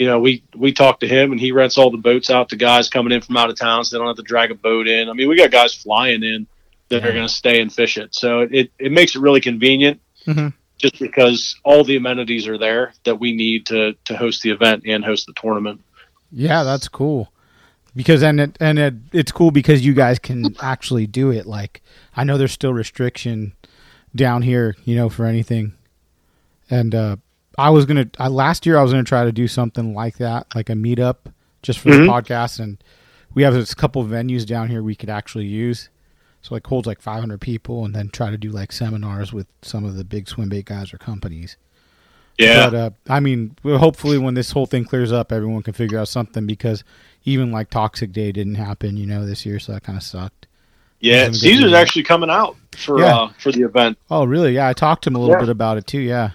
[0.00, 2.56] you know, we we talked to him, and he rents all the boats out to
[2.56, 4.88] guys coming in from out of town, so they don't have to drag a boat
[4.88, 5.10] in.
[5.10, 6.46] I mean, we got guys flying in
[6.88, 10.00] that are going to stay and fish it, so it it makes it really convenient
[10.26, 10.54] Mhm.
[10.78, 14.84] just because all the amenities are there that we need to to host the event
[14.86, 15.82] and host the tournament.
[16.32, 17.30] Yeah, that's cool.
[17.94, 21.44] Because and it and it, it's cool because you guys can actually do it.
[21.44, 21.82] Like
[22.16, 23.52] I know there's still restriction
[24.16, 25.74] down here, you know, for anything.
[26.70, 27.16] And uh,
[27.60, 30.46] I was gonna I, last year I was gonna try to do something like that,
[30.54, 31.16] like a meetup,
[31.62, 32.06] just for Mhm.
[32.06, 32.58] the podcast.
[32.60, 32.78] And
[33.34, 35.88] we have this couple venues down here we could actually use.
[36.42, 39.84] So like holds like 500 people, and then try to do like seminars with some
[39.84, 41.56] of the big swim bait guys or companies.
[42.38, 45.98] Yeah, But uh, I mean, hopefully, when this whole thing clears up, everyone can figure
[45.98, 46.82] out something because
[47.24, 50.46] even like Toxic Day didn't happen, you know, this year, so that kind of sucked.
[51.00, 51.30] yeah.
[51.30, 53.14] Caesar's actually coming out for Yeah.
[53.16, 53.98] uh, for the event.
[54.10, 54.54] Oh, really?
[54.54, 55.40] Yeah, I talked to him a little Yeah.
[55.40, 56.00] bit about it too.
[56.00, 56.30] Yeah,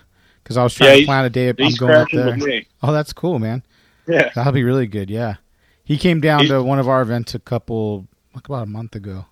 [0.45, 1.49] because I was trying Yeah, to plan a day.
[1.49, 2.27] I'm He's going up there.
[2.27, 2.67] with me.
[2.83, 3.63] Oh, that's cool, man.
[4.07, 5.09] Yeah, That'll be really good.
[5.09, 5.35] Yeah,
[5.83, 8.95] he came down He- to one of our events a couple, like about a month
[8.95, 9.25] ago.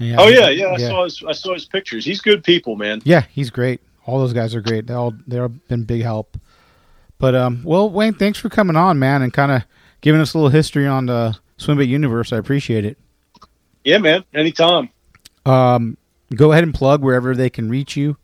[0.00, 0.72] Oh he- yeah, yeah.
[0.72, 2.04] I saw his I saw his pictures.
[2.06, 3.02] He's good people, man.
[3.04, 3.80] Yeah, he's great.
[4.06, 4.86] All those guys are great.
[4.86, 6.38] They all they've been big help.
[7.18, 9.62] But um, well, Wayne, thanks for coming on, man, and kind of
[10.00, 12.32] giving us a little history on the Swimbait universe.
[12.32, 12.96] I appreciate it.
[13.84, 14.24] Yeah, man.
[14.32, 14.88] Anytime.
[15.44, 15.98] Um,
[16.34, 18.16] go ahead and plug wherever they can reach you,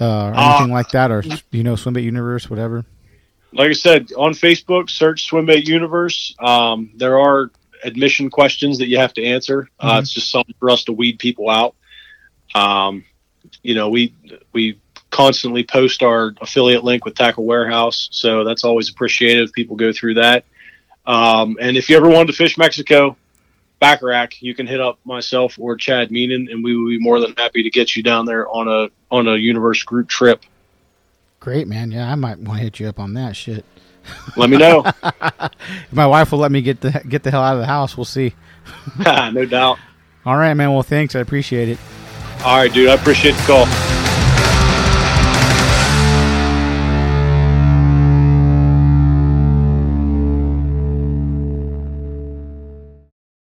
[0.00, 2.84] uh, or Uh, anything like that, or you know, Swimbait universe, whatever.
[3.52, 6.34] Like I said, on Facebook, search Swimbait Universe.
[6.38, 7.50] Um, there are
[7.82, 9.68] admission questions that you have to answer.
[9.80, 10.00] Uh, Mhm.
[10.00, 11.74] it's just something for us to weed people out.
[12.54, 13.04] Um,
[13.62, 14.12] you know, we
[14.52, 14.78] we
[15.10, 19.92] constantly post our affiliate link with Tackle Warehouse, so that's always appreciated if people go
[19.92, 20.44] through that.
[21.06, 23.16] Um, and if you ever wanted to fish Mexico,
[23.80, 27.34] Baccarac, you can hit up myself or Chad Meenan, and we will be more than
[27.36, 30.42] happy to get you down there on a on a universe group trip.
[31.40, 31.92] Great, man.
[31.92, 33.64] Yeah, I might want to hit you up on that shit.
[34.36, 34.84] Let me know.
[35.02, 35.52] If
[35.92, 38.04] my wife will let me get the get the hell out of the house, we'll
[38.04, 38.34] see.
[38.98, 39.78] no doubt.
[40.26, 40.72] All right, man.
[40.72, 41.14] Well, thanks.
[41.14, 41.78] I appreciate it.
[42.44, 42.88] All right, dude.
[42.88, 43.87] I appreciate the call.